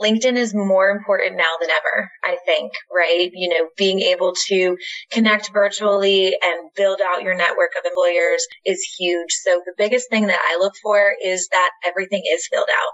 LinkedIn 0.00 0.36
is 0.36 0.54
more 0.54 0.90
important 0.90 1.36
now 1.36 1.54
than 1.60 1.70
ever, 1.70 2.10
I 2.24 2.36
think, 2.46 2.72
right? 2.94 3.30
You 3.32 3.48
know, 3.48 3.68
being 3.76 4.00
able 4.00 4.34
to 4.48 4.76
connect 5.10 5.52
virtually 5.52 6.28
and 6.28 6.70
build 6.76 7.00
out 7.00 7.22
your 7.22 7.34
network 7.34 7.70
of 7.76 7.84
employers 7.84 8.46
is 8.64 8.80
huge. 8.98 9.32
So 9.32 9.60
the 9.64 9.74
biggest 9.76 10.08
thing 10.08 10.28
that 10.28 10.40
I 10.50 10.58
look 10.58 10.74
for 10.82 11.14
is 11.24 11.48
that 11.50 11.70
everything 11.84 12.22
is 12.32 12.48
filled 12.50 12.68
out. 12.70 12.92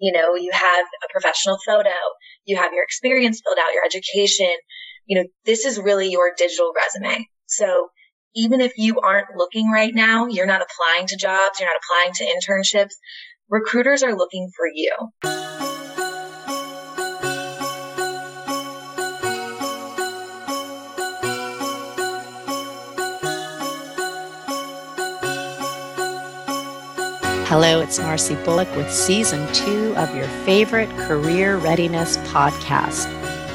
You 0.00 0.12
know, 0.12 0.34
you 0.34 0.50
have 0.52 0.86
a 1.04 1.12
professional 1.12 1.58
photo, 1.64 1.90
you 2.44 2.56
have 2.56 2.72
your 2.72 2.84
experience 2.84 3.42
filled 3.44 3.58
out, 3.58 3.74
your 3.74 3.84
education. 3.84 4.52
You 5.06 5.20
know, 5.20 5.28
this 5.44 5.64
is 5.64 5.78
really 5.78 6.10
your 6.10 6.32
digital 6.36 6.72
resume. 6.74 7.26
So 7.46 7.88
even 8.34 8.60
if 8.60 8.72
you 8.76 9.00
aren't 9.00 9.36
looking 9.36 9.70
right 9.70 9.94
now, 9.94 10.26
you're 10.26 10.46
not 10.46 10.62
applying 10.62 11.06
to 11.08 11.16
jobs, 11.16 11.60
you're 11.60 11.68
not 11.68 11.80
applying 11.84 12.12
to 12.14 12.24
internships, 12.24 12.94
recruiters 13.48 14.02
are 14.02 14.16
looking 14.16 14.50
for 14.56 14.66
you. 14.72 15.69
Hello, 27.50 27.80
it's 27.80 27.98
Marcy 27.98 28.36
Bullock 28.44 28.72
with 28.76 28.92
season 28.92 29.52
two 29.52 29.92
of 29.96 30.14
your 30.14 30.28
favorite 30.44 30.88
career 30.90 31.56
readiness 31.56 32.16
podcast. 32.18 33.08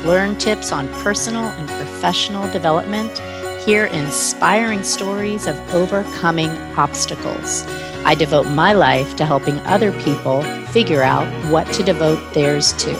Learn 0.03 0.35
tips 0.37 0.73
on 0.73 0.89
personal 1.01 1.45
and 1.45 1.69
professional 1.69 2.51
development, 2.51 3.17
hear 3.63 3.85
inspiring 3.85 4.83
stories 4.83 5.47
of 5.47 5.57
overcoming 5.73 6.49
obstacles. 6.75 7.63
I 8.03 8.15
devote 8.15 8.47
my 8.47 8.73
life 8.73 9.15
to 9.15 9.25
helping 9.25 9.59
other 9.59 9.93
people 10.01 10.41
figure 10.73 11.01
out 11.01 11.25
what 11.49 11.65
to 11.75 11.81
devote 11.81 12.33
theirs 12.33 12.73
to. 12.73 12.91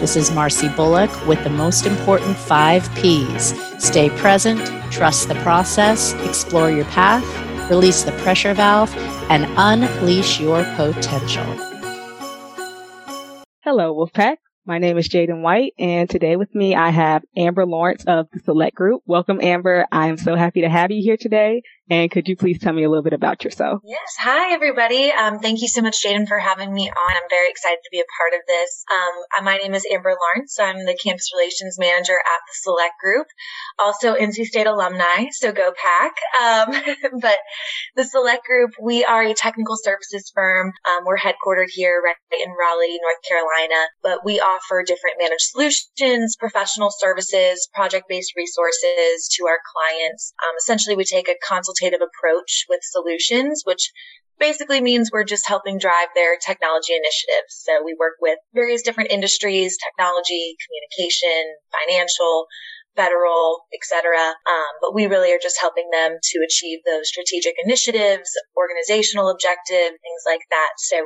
This 0.00 0.16
is 0.16 0.32
Marcy 0.32 0.70
Bullock 0.70 1.24
with 1.24 1.44
the 1.44 1.50
most 1.50 1.86
important 1.86 2.36
five 2.36 2.92
P's 2.96 3.54
stay 3.78 4.10
present, 4.18 4.58
trust 4.92 5.28
the 5.28 5.36
process, 5.36 6.14
explore 6.14 6.68
your 6.68 6.86
path, 6.86 7.24
release 7.70 8.02
the 8.02 8.12
pressure 8.12 8.52
valve, 8.52 8.94
and 9.30 9.46
unleash 9.56 10.40
your 10.40 10.64
potential. 10.76 11.44
Hello, 13.62 13.94
Wolfpack. 13.94 14.36
My 14.66 14.78
name 14.78 14.98
is 14.98 15.08
Jaden 15.08 15.40
White, 15.40 15.72
and 15.78 16.10
today 16.10 16.36
with 16.36 16.54
me 16.54 16.74
I 16.74 16.90
have 16.90 17.22
Amber 17.36 17.64
Lawrence 17.64 18.04
of 18.04 18.26
the 18.32 18.40
Select 18.40 18.76
Group. 18.76 19.02
Welcome, 19.06 19.40
Amber. 19.40 19.86
I 19.90 20.08
am 20.08 20.16
so 20.18 20.34
happy 20.34 20.60
to 20.60 20.68
have 20.68 20.90
you 20.90 21.02
here 21.02 21.16
today. 21.16 21.62
And 21.90 22.08
could 22.08 22.28
you 22.28 22.36
please 22.36 22.60
tell 22.60 22.72
me 22.72 22.84
a 22.84 22.88
little 22.88 23.02
bit 23.02 23.12
about 23.12 23.42
yourself? 23.42 23.80
Yes. 23.84 24.14
Hi, 24.20 24.54
everybody. 24.54 25.10
Um, 25.10 25.40
thank 25.40 25.60
you 25.60 25.66
so 25.66 25.82
much, 25.82 26.04
Jaden, 26.04 26.28
for 26.28 26.38
having 26.38 26.72
me 26.72 26.88
on. 26.88 27.16
I'm 27.16 27.28
very 27.28 27.50
excited 27.50 27.80
to 27.82 27.90
be 27.90 27.98
a 27.98 28.06
part 28.16 28.32
of 28.32 28.46
this. 28.46 28.84
Um, 28.86 29.44
my 29.44 29.56
name 29.56 29.74
is 29.74 29.84
Amber 29.92 30.14
Lawrence. 30.14 30.56
I'm 30.60 30.86
the 30.86 30.96
campus 31.02 31.32
relations 31.34 31.78
manager 31.80 32.14
at 32.14 32.40
the 32.46 32.54
Select 32.62 32.94
Group, 33.02 33.26
also 33.76 34.14
NC 34.14 34.44
State 34.44 34.68
alumni. 34.68 35.30
So 35.32 35.50
go 35.50 35.72
pack. 35.74 36.14
Um, 36.40 37.20
but 37.20 37.38
the 37.96 38.04
Select 38.04 38.46
Group, 38.46 38.70
we 38.80 39.04
are 39.04 39.24
a 39.24 39.34
technical 39.34 39.74
services 39.76 40.30
firm. 40.32 40.72
Um, 40.86 41.04
we're 41.04 41.18
headquartered 41.18 41.70
here 41.70 42.00
right 42.04 42.14
in 42.40 42.54
Raleigh, 42.54 43.00
North 43.02 43.22
Carolina, 43.28 43.88
but 44.00 44.24
we 44.24 44.38
offer 44.38 44.84
different 44.86 45.16
managed 45.18 45.50
solutions, 45.50 46.36
professional 46.38 46.90
services, 46.96 47.68
project-based 47.74 48.34
resources 48.36 49.28
to 49.34 49.46
our 49.48 49.58
clients. 49.74 50.34
Um, 50.38 50.54
essentially, 50.56 50.94
we 50.94 51.02
take 51.02 51.28
a 51.28 51.34
consultation 51.44 51.79
consultative 51.80 52.06
approach 52.06 52.66
with 52.68 52.80
solutions, 52.82 53.62
which 53.64 53.92
basically 54.38 54.80
means 54.80 55.10
we're 55.12 55.24
just 55.24 55.46
helping 55.46 55.78
drive 55.78 56.08
their 56.14 56.36
technology 56.38 56.94
initiatives. 56.94 57.62
So 57.64 57.84
we 57.84 57.94
work 57.98 58.14
with 58.20 58.38
various 58.54 58.82
different 58.82 59.10
industries, 59.10 59.76
technology, 59.76 60.56
communication, 60.64 61.54
financial, 61.70 62.46
federal, 62.96 63.64
etc. 63.74 64.16
Um, 64.16 64.72
but 64.80 64.94
we 64.94 65.06
really 65.06 65.32
are 65.32 65.42
just 65.42 65.60
helping 65.60 65.90
them 65.92 66.16
to 66.20 66.38
achieve 66.44 66.80
those 66.86 67.08
strategic 67.08 67.54
initiatives, 67.62 68.30
organizational 68.56 69.30
objective, 69.30 69.92
things 70.00 70.22
like 70.26 70.42
that. 70.50 70.72
So 70.78 70.98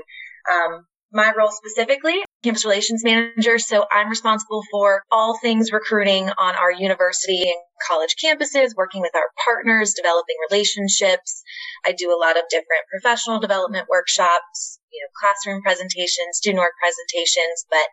um, 0.50 0.86
my 1.14 1.32
role 1.36 1.50
specifically, 1.50 2.18
campus 2.42 2.64
relations 2.64 3.04
manager. 3.04 3.58
So 3.58 3.86
I'm 3.90 4.10
responsible 4.10 4.62
for 4.70 5.02
all 5.10 5.38
things 5.38 5.72
recruiting 5.72 6.28
on 6.28 6.54
our 6.56 6.72
university 6.72 7.42
and 7.42 7.60
college 7.86 8.16
campuses, 8.22 8.74
working 8.76 9.00
with 9.00 9.14
our 9.14 9.30
partners, 9.44 9.94
developing 9.94 10.36
relationships. 10.50 11.42
I 11.86 11.92
do 11.92 12.10
a 12.10 12.18
lot 12.18 12.36
of 12.36 12.44
different 12.50 12.90
professional 12.90 13.38
development 13.38 13.86
workshops, 13.88 14.80
you 14.90 15.00
know, 15.00 15.10
classroom 15.14 15.62
presentations, 15.62 16.42
student 16.42 16.60
work 16.60 16.74
presentations, 16.82 17.64
but 17.70 17.86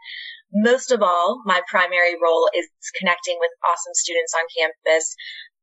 most 0.52 0.92
of 0.92 1.02
all, 1.02 1.42
my 1.46 1.62
primary 1.70 2.20
role 2.22 2.50
is 2.54 2.68
connecting 3.00 3.38
with 3.40 3.52
awesome 3.64 3.96
students 3.96 4.34
on 4.36 4.44
campus, 4.52 5.16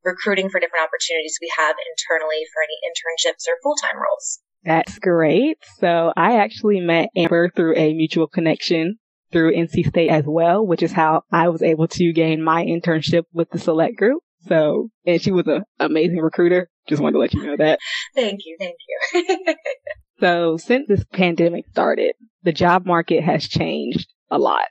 recruiting 0.03 0.49
for 0.49 0.59
different 0.59 0.87
opportunities 0.87 1.37
we 1.41 1.51
have 1.57 1.75
internally 1.77 2.47
for 2.49 2.63
any 2.63 2.79
internships 2.87 3.45
or 3.45 3.59
full-time 3.61 3.99
roles. 3.99 4.39
That's 4.63 4.99
great. 4.99 5.57
So 5.77 6.11
I 6.15 6.37
actually 6.37 6.79
met 6.79 7.09
Amber 7.15 7.49
through 7.49 7.75
a 7.77 7.93
mutual 7.93 8.27
connection 8.27 8.97
through 9.31 9.55
NC 9.55 9.87
State 9.87 10.09
as 10.09 10.25
well, 10.25 10.65
which 10.65 10.83
is 10.83 10.91
how 10.91 11.21
I 11.31 11.49
was 11.49 11.61
able 11.61 11.87
to 11.87 12.13
gain 12.13 12.43
my 12.43 12.65
internship 12.65 13.23
with 13.31 13.49
the 13.51 13.59
select 13.59 13.97
group. 13.97 14.21
So, 14.47 14.89
and 15.05 15.21
she 15.21 15.31
was 15.31 15.47
an 15.47 15.63
amazing 15.79 16.19
recruiter. 16.19 16.69
Just 16.87 17.01
wanted 17.01 17.13
to 17.13 17.19
let 17.19 17.33
you 17.33 17.45
know 17.45 17.57
that. 17.57 17.79
thank 18.15 18.41
you. 18.45 18.57
Thank 18.59 18.75
you. 18.87 19.55
so 20.19 20.57
since 20.57 20.87
this 20.87 21.03
pandemic 21.11 21.65
started, 21.69 22.15
the 22.43 22.53
job 22.53 22.85
market 22.85 23.23
has 23.23 23.47
changed 23.47 24.07
a 24.31 24.37
lot. 24.37 24.65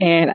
And 0.00 0.32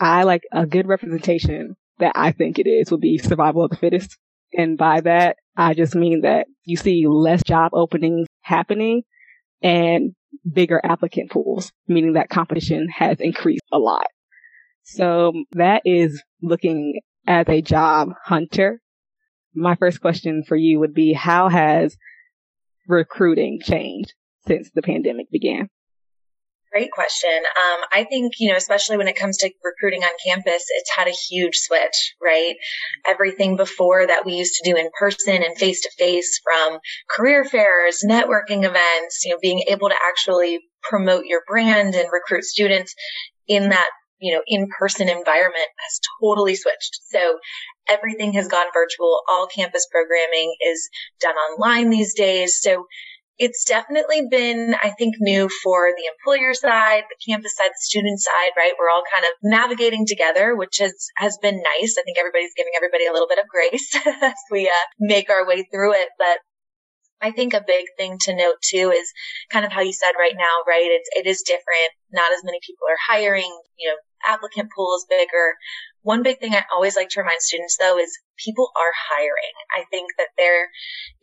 I 0.00 0.24
like 0.24 0.42
a 0.52 0.66
good 0.66 0.86
representation 0.86 1.76
that 1.98 2.12
I 2.14 2.32
think 2.32 2.58
it 2.58 2.68
is 2.68 2.90
would 2.90 3.00
be 3.00 3.18
survival 3.18 3.64
of 3.64 3.70
the 3.70 3.76
fittest. 3.76 4.18
And 4.52 4.76
by 4.76 5.00
that, 5.02 5.36
I 5.56 5.74
just 5.74 5.94
mean 5.94 6.22
that 6.22 6.46
you 6.64 6.76
see 6.76 7.06
less 7.06 7.42
job 7.42 7.70
openings 7.72 8.25
happening 8.46 9.02
and 9.62 10.14
bigger 10.50 10.80
applicant 10.84 11.30
pools, 11.30 11.72
meaning 11.88 12.12
that 12.12 12.30
competition 12.30 12.88
has 12.88 13.20
increased 13.20 13.64
a 13.72 13.78
lot. 13.78 14.06
So 14.84 15.32
that 15.52 15.82
is 15.84 16.22
looking 16.42 17.00
as 17.26 17.48
a 17.48 17.60
job 17.60 18.10
hunter. 18.24 18.80
My 19.54 19.74
first 19.74 20.00
question 20.00 20.44
for 20.46 20.56
you 20.56 20.78
would 20.78 20.94
be, 20.94 21.12
how 21.12 21.48
has 21.48 21.96
recruiting 22.86 23.58
changed 23.60 24.14
since 24.46 24.70
the 24.74 24.82
pandemic 24.82 25.30
began? 25.30 25.68
Great 26.76 26.90
question. 26.90 27.30
Um, 27.30 27.86
I 27.90 28.04
think, 28.04 28.34
you 28.38 28.50
know, 28.50 28.56
especially 28.58 28.98
when 28.98 29.08
it 29.08 29.16
comes 29.16 29.38
to 29.38 29.50
recruiting 29.64 30.02
on 30.02 30.10
campus, 30.22 30.62
it's 30.68 30.90
had 30.94 31.08
a 31.08 31.10
huge 31.10 31.56
switch, 31.56 32.14
right? 32.22 32.54
Everything 33.08 33.56
before 33.56 34.06
that 34.06 34.26
we 34.26 34.34
used 34.34 34.56
to 34.56 34.70
do 34.70 34.76
in 34.76 34.90
person 35.00 35.42
and 35.42 35.56
face 35.56 35.80
to 35.84 35.90
face 35.96 36.38
from 36.44 36.78
career 37.08 37.46
fairs, 37.46 38.04
networking 38.06 38.64
events, 38.64 39.24
you 39.24 39.32
know, 39.32 39.38
being 39.40 39.62
able 39.68 39.88
to 39.88 39.94
actually 40.06 40.58
promote 40.82 41.24
your 41.24 41.40
brand 41.48 41.94
and 41.94 42.10
recruit 42.12 42.44
students 42.44 42.94
in 43.48 43.70
that, 43.70 43.88
you 44.18 44.34
know, 44.34 44.42
in 44.46 44.68
person 44.78 45.08
environment 45.08 45.68
has 45.78 46.00
totally 46.20 46.56
switched. 46.56 47.00
So 47.08 47.38
everything 47.88 48.34
has 48.34 48.48
gone 48.48 48.66
virtual. 48.74 49.22
All 49.30 49.46
campus 49.46 49.86
programming 49.90 50.54
is 50.60 50.90
done 51.22 51.36
online 51.36 51.88
these 51.88 52.12
days. 52.12 52.58
So 52.60 52.84
it's 53.38 53.64
definitely 53.64 54.26
been, 54.30 54.74
I 54.82 54.90
think, 54.90 55.16
new 55.20 55.48
for 55.62 55.90
the 55.96 56.08
employer 56.08 56.54
side, 56.54 57.04
the 57.08 57.32
campus 57.32 57.54
side, 57.56 57.68
the 57.68 57.80
student 57.80 58.20
side, 58.20 58.52
right? 58.56 58.72
We're 58.78 58.90
all 58.90 59.04
kind 59.12 59.24
of 59.24 59.32
navigating 59.42 60.06
together, 60.06 60.56
which 60.56 60.78
has, 60.78 60.94
has 61.16 61.36
been 61.42 61.56
nice. 61.56 61.96
I 61.98 62.02
think 62.02 62.18
everybody's 62.18 62.54
giving 62.56 62.72
everybody 62.76 63.06
a 63.06 63.12
little 63.12 63.28
bit 63.28 63.38
of 63.38 63.48
grace 63.48 63.94
as 64.22 64.40
we 64.50 64.68
uh, 64.68 64.86
make 64.98 65.28
our 65.28 65.46
way 65.46 65.68
through 65.70 65.92
it. 65.92 66.08
But 66.18 66.38
I 67.20 67.30
think 67.30 67.52
a 67.52 67.64
big 67.66 67.86
thing 67.96 68.18
to 68.22 68.36
note 68.36 68.56
too 68.62 68.90
is 68.90 69.12
kind 69.50 69.64
of 69.64 69.72
how 69.72 69.80
you 69.80 69.92
said 69.92 70.12
right 70.18 70.36
now, 70.36 70.64
right? 70.66 70.88
It's, 70.88 71.08
it 71.12 71.28
is 71.28 71.42
different. 71.42 71.92
Not 72.12 72.32
as 72.32 72.44
many 72.44 72.58
people 72.64 72.88
are 72.88 73.00
hiring, 73.08 73.52
you 73.76 73.88
know, 73.88 73.96
applicant 74.26 74.70
pool 74.74 74.96
is 74.96 75.06
bigger. 75.08 75.56
One 76.02 76.22
big 76.22 76.38
thing 76.38 76.54
I 76.54 76.64
always 76.74 76.96
like 76.96 77.08
to 77.10 77.20
remind 77.20 77.42
students 77.42 77.76
though 77.78 77.98
is 77.98 78.18
people 78.44 78.70
are 78.76 78.92
hiring. 78.94 79.56
I 79.76 79.84
think 79.90 80.12
that 80.18 80.28
there 80.36 80.70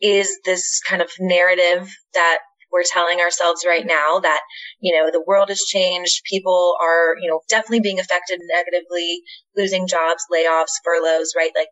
is 0.00 0.38
this 0.44 0.80
kind 0.86 1.00
of 1.00 1.10
narrative 1.18 1.94
that 2.12 2.38
we're 2.72 2.82
telling 2.82 3.20
ourselves 3.20 3.64
right 3.64 3.86
now 3.86 4.18
that, 4.18 4.40
you 4.80 4.92
know, 4.94 5.10
the 5.10 5.22
world 5.24 5.48
has 5.48 5.60
changed. 5.60 6.22
People 6.28 6.74
are, 6.82 7.14
you 7.20 7.30
know, 7.30 7.40
definitely 7.48 7.80
being 7.80 8.00
affected 8.00 8.40
negatively, 8.42 9.22
losing 9.56 9.86
jobs, 9.86 10.24
layoffs, 10.32 10.82
furloughs, 10.84 11.34
right? 11.36 11.52
Like 11.54 11.68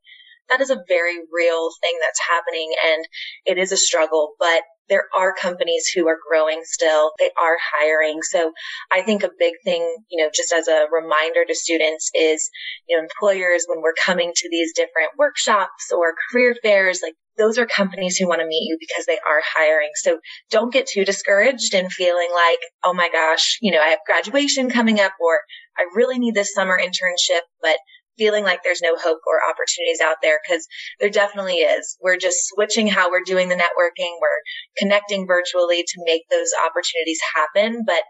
that 0.49 0.61
is 0.61 0.71
a 0.71 0.85
very 0.87 1.19
real 1.33 1.71
thing 1.83 1.99
that's 2.01 2.21
happening 2.31 2.73
and 2.87 3.05
it 3.45 3.59
is 3.59 3.73
a 3.73 3.77
struggle, 3.77 4.35
but 4.39 4.63
there 4.93 5.09
are 5.17 5.33
companies 5.35 5.87
who 5.89 6.06
are 6.06 6.19
growing 6.29 6.61
still. 6.65 7.12
They 7.19 7.31
are 7.41 7.56
hiring. 7.75 8.21
So 8.23 8.53
I 8.93 9.00
think 9.00 9.23
a 9.23 9.31
big 9.39 9.55
thing, 9.65 9.81
you 10.11 10.23
know, 10.23 10.31
just 10.35 10.53
as 10.53 10.69
a 10.69 10.85
reminder 10.93 11.47
to 11.47 11.55
students 11.55 12.11
is, 12.15 12.50
you 12.87 12.94
know, 12.94 13.03
employers, 13.03 13.65
when 13.67 13.81
we're 13.81 13.94
coming 14.05 14.33
to 14.37 14.49
these 14.50 14.75
different 14.75 15.12
workshops 15.17 15.91
or 15.91 16.12
career 16.31 16.55
fairs, 16.62 17.00
like 17.03 17.15
those 17.39 17.56
are 17.56 17.65
companies 17.65 18.19
who 18.19 18.29
want 18.29 18.43
to 18.43 18.47
meet 18.47 18.69
you 18.69 18.77
because 18.79 19.06
they 19.06 19.17
are 19.27 19.41
hiring. 19.56 19.89
So 19.94 20.19
don't 20.50 20.73
get 20.73 20.87
too 20.87 21.06
discouraged 21.06 21.73
and 21.73 21.91
feeling 21.91 22.29
like, 22.35 22.59
oh 22.85 22.93
my 22.93 23.09
gosh, 23.11 23.56
you 23.62 23.73
know, 23.73 23.81
I 23.81 23.89
have 23.89 24.00
graduation 24.06 24.69
coming 24.69 25.00
up 25.00 25.12
or 25.19 25.41
I 25.79 25.85
really 25.94 26.19
need 26.19 26.35
this 26.35 26.53
summer 26.53 26.79
internship, 26.79 27.41
but 27.62 27.79
feeling 28.19 28.44
like 28.44 28.62
there's 28.62 28.82
no 28.82 28.97
hope 28.97 29.20
or 29.26 29.41
opportunities 29.49 30.00
out 30.03 30.17
there 30.23 30.38
because 30.43 30.67
there 31.00 31.11
definitely 31.11 31.64
is. 31.64 31.97
We're 32.00 32.19
just 32.19 32.49
switching 32.49 32.87
how 32.87 33.11
we're 33.11 33.25
doing 33.25 33.49
the 33.49 33.55
networking. 33.55 34.17
We're 34.20 34.43
connecting 34.79 35.26
virtually 35.26 35.82
to 35.82 36.05
make 36.05 36.23
those 36.31 36.50
opportunities 36.67 37.20
happen, 37.35 37.82
but 37.87 38.03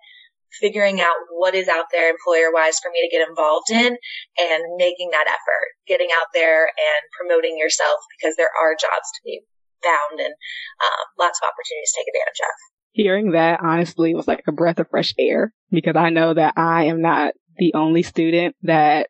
figuring 0.61 1.01
out 1.01 1.17
what 1.31 1.55
is 1.55 1.69
out 1.69 1.87
there 1.93 2.11
employer 2.11 2.53
wise 2.53 2.79
for 2.79 2.91
me 2.91 3.01
to 3.01 3.17
get 3.17 3.27
involved 3.27 3.71
in 3.71 3.97
and 4.39 4.63
making 4.77 5.11
that 5.13 5.27
effort, 5.27 5.69
getting 5.87 6.09
out 6.13 6.27
there 6.35 6.65
and 6.65 7.03
promoting 7.19 7.57
yourself 7.59 7.97
because 8.19 8.37
there 8.37 8.51
are 8.61 8.75
jobs 8.75 9.09
to 9.15 9.21
be 9.25 9.41
found 9.83 10.21
and 10.21 10.35
um, 10.35 11.05
lots 11.19 11.41
of 11.41 11.49
opportunities 11.49 11.93
to 11.93 12.01
take 12.01 12.09
advantage 12.09 12.41
of. 12.41 12.55
Hearing 12.93 13.31
that 13.33 13.61
honestly 13.63 14.15
was 14.15 14.29
like 14.29 14.43
a 14.47 14.53
breath 14.53 14.79
of 14.79 14.89
fresh 14.91 15.15
air 15.19 15.53
because 15.71 15.97
I 15.97 16.11
know 16.11 16.35
that 16.35 16.55
I 16.57 16.85
am 16.85 17.01
not 17.01 17.33
the 17.57 17.73
only 17.75 18.03
student 18.03 18.55
that 18.63 19.09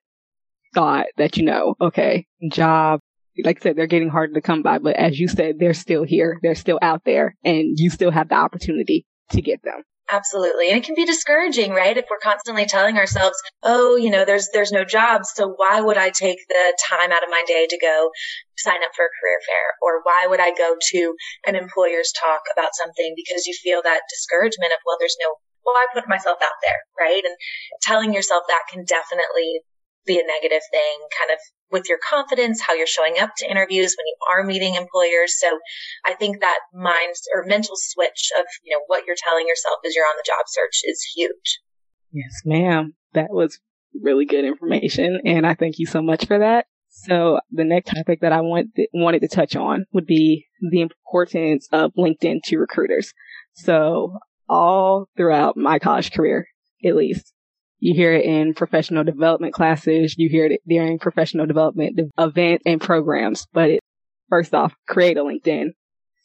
thought 0.74 1.06
that, 1.16 1.36
you 1.36 1.44
know, 1.44 1.74
okay, 1.80 2.26
job, 2.50 3.00
like 3.44 3.58
I 3.60 3.62
said, 3.62 3.76
they're 3.76 3.86
getting 3.86 4.10
harder 4.10 4.34
to 4.34 4.40
come 4.40 4.62
by, 4.62 4.78
but 4.78 4.96
as 4.96 5.18
you 5.18 5.28
said, 5.28 5.56
they're 5.58 5.74
still 5.74 6.04
here. 6.04 6.38
They're 6.42 6.54
still 6.54 6.78
out 6.82 7.02
there 7.04 7.36
and 7.44 7.78
you 7.78 7.90
still 7.90 8.10
have 8.10 8.28
the 8.28 8.34
opportunity 8.34 9.06
to 9.30 9.40
get 9.40 9.62
them. 9.62 9.82
Absolutely. 10.10 10.68
And 10.68 10.76
it 10.76 10.84
can 10.84 10.94
be 10.94 11.06
discouraging, 11.06 11.72
right? 11.72 11.96
If 11.96 12.04
we're 12.10 12.20
constantly 12.20 12.66
telling 12.66 12.98
ourselves, 12.98 13.38
oh, 13.62 13.96
you 13.96 14.10
know, 14.10 14.26
there's, 14.26 14.50
there's 14.52 14.72
no 14.72 14.84
jobs. 14.84 15.30
So 15.34 15.54
why 15.56 15.80
would 15.80 15.96
I 15.96 16.10
take 16.10 16.36
the 16.48 16.76
time 16.90 17.12
out 17.12 17.22
of 17.22 17.30
my 17.30 17.42
day 17.46 17.66
to 17.70 17.78
go 17.80 18.10
sign 18.58 18.82
up 18.84 18.92
for 18.94 19.06
a 19.06 19.14
career 19.16 19.40
fair? 19.48 19.66
Or 19.80 20.02
why 20.02 20.26
would 20.28 20.40
I 20.40 20.52
go 20.52 20.76
to 20.76 21.14
an 21.46 21.56
employer's 21.56 22.12
talk 22.12 22.42
about 22.52 22.74
something 22.74 23.14
because 23.16 23.46
you 23.46 23.54
feel 23.54 23.80
that 23.82 24.02
discouragement 24.10 24.72
of, 24.76 24.84
well, 24.84 24.98
there's 25.00 25.16
no, 25.22 25.32
well, 25.64 25.76
I 25.76 25.86
put 25.94 26.08
myself 26.08 26.38
out 26.42 26.60
there, 26.60 26.80
right? 27.00 27.22
And 27.24 27.36
telling 27.80 28.12
yourself 28.12 28.42
that 28.48 28.68
can 28.68 28.84
definitely 28.84 29.62
be 30.06 30.18
a 30.18 30.26
negative 30.26 30.62
thing, 30.70 30.98
kind 31.18 31.32
of 31.32 31.38
with 31.70 31.88
your 31.88 31.98
confidence, 31.98 32.60
how 32.60 32.74
you're 32.74 32.86
showing 32.86 33.18
up 33.20 33.30
to 33.38 33.50
interviews 33.50 33.94
when 33.96 34.06
you 34.06 34.16
are 34.30 34.44
meeting 34.44 34.74
employers. 34.74 35.38
So 35.38 35.58
I 36.04 36.14
think 36.14 36.40
that 36.40 36.58
mind 36.74 37.14
or 37.34 37.44
mental 37.46 37.76
switch 37.76 38.30
of, 38.38 38.44
you 38.62 38.72
know, 38.72 38.82
what 38.86 39.04
you're 39.06 39.16
telling 39.16 39.46
yourself 39.46 39.78
as 39.86 39.94
you're 39.94 40.04
on 40.04 40.16
the 40.16 40.26
job 40.26 40.44
search 40.46 40.80
is 40.84 41.02
huge. 41.14 41.60
Yes, 42.12 42.42
ma'am. 42.44 42.94
That 43.14 43.30
was 43.30 43.58
really 44.00 44.26
good 44.26 44.44
information. 44.44 45.20
And 45.24 45.46
I 45.46 45.54
thank 45.54 45.78
you 45.78 45.86
so 45.86 46.02
much 46.02 46.26
for 46.26 46.38
that. 46.38 46.66
So 46.88 47.40
the 47.50 47.64
next 47.64 47.90
topic 47.90 48.20
that 48.20 48.32
I 48.32 48.42
want, 48.42 48.68
wanted 48.92 49.20
to 49.20 49.28
touch 49.28 49.56
on 49.56 49.86
would 49.92 50.06
be 50.06 50.46
the 50.70 50.82
importance 50.82 51.66
of 51.72 51.92
LinkedIn 51.94 52.42
to 52.44 52.58
recruiters. 52.58 53.14
So 53.54 54.18
all 54.48 55.08
throughout 55.16 55.56
my 55.56 55.78
college 55.78 56.12
career, 56.12 56.46
at 56.84 56.94
least, 56.94 57.31
you 57.82 57.94
hear 57.94 58.12
it 58.12 58.24
in 58.24 58.54
professional 58.54 59.02
development 59.02 59.54
classes. 59.54 60.14
You 60.16 60.28
hear 60.28 60.46
it 60.46 60.60
during 60.68 61.00
professional 61.00 61.46
development 61.46 61.98
events 62.16 62.62
and 62.64 62.80
programs. 62.80 63.48
But 63.52 63.70
it, 63.70 63.80
first 64.30 64.54
off, 64.54 64.72
create 64.86 65.16
a 65.16 65.22
LinkedIn. 65.22 65.70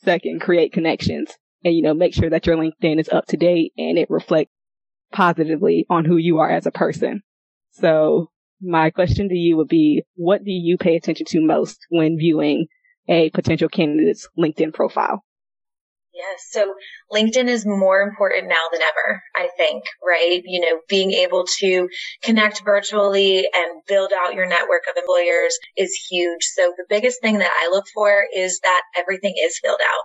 Second, 0.04 0.40
create 0.40 0.72
connections 0.72 1.32
and, 1.66 1.74
you 1.74 1.82
know, 1.82 1.96
make 1.96 2.14
sure 2.14 2.30
that 2.30 2.46
your 2.46 2.58
LinkedIn 2.58 3.00
is 3.00 3.10
up 3.10 3.26
to 3.30 3.38
date 3.38 3.74
and 3.76 3.98
it 3.98 4.12
reflects 4.12 4.52
positively 5.12 5.88
on 5.90 6.06
who 6.06 6.18
you 6.18 6.38
are 6.38 6.50
as 6.52 6.68
a 6.68 6.72
person. 6.72 7.24
So 7.72 8.30
my 8.62 8.92
question 8.92 9.28
to 9.30 9.36
you 9.36 9.58
would 9.58 9.68
be, 9.68 10.04
what 10.14 10.44
do 10.44 10.52
you 10.52 10.78
pay 10.78 10.96
attention 10.96 11.26
to 11.30 11.42
most 11.42 11.80
when 11.90 12.20
viewing 12.20 12.68
a 13.10 13.32
potential 13.32 13.68
candidate's 13.68 14.30
LinkedIn 14.38 14.76
profile? 14.76 15.24
Yes. 16.18 16.48
So 16.50 16.74
LinkedIn 17.14 17.48
is 17.48 17.64
more 17.64 18.02
important 18.02 18.48
now 18.48 18.66
than 18.72 18.82
ever, 18.82 19.22
I 19.36 19.50
think, 19.56 19.84
right? 20.04 20.42
You 20.44 20.62
know, 20.62 20.80
being 20.90 21.12
able 21.12 21.46
to 21.60 21.90
connect 22.24 22.64
virtually 22.66 23.48
and 23.54 23.84
build 23.88 24.12
out 24.12 24.34
your 24.34 24.48
network 24.48 24.82
of 24.90 24.98
employers 24.98 25.56
is 25.78 25.94
huge. 26.10 26.42
So 26.42 26.74
the 26.76 26.86
biggest 26.90 27.22
thing 27.22 27.38
that 27.38 27.52
I 27.62 27.70
look 27.70 27.86
for 27.94 28.26
is 28.36 28.60
that 28.64 28.82
everything 28.98 29.36
is 29.46 29.60
filled 29.64 29.80
out. 29.80 30.04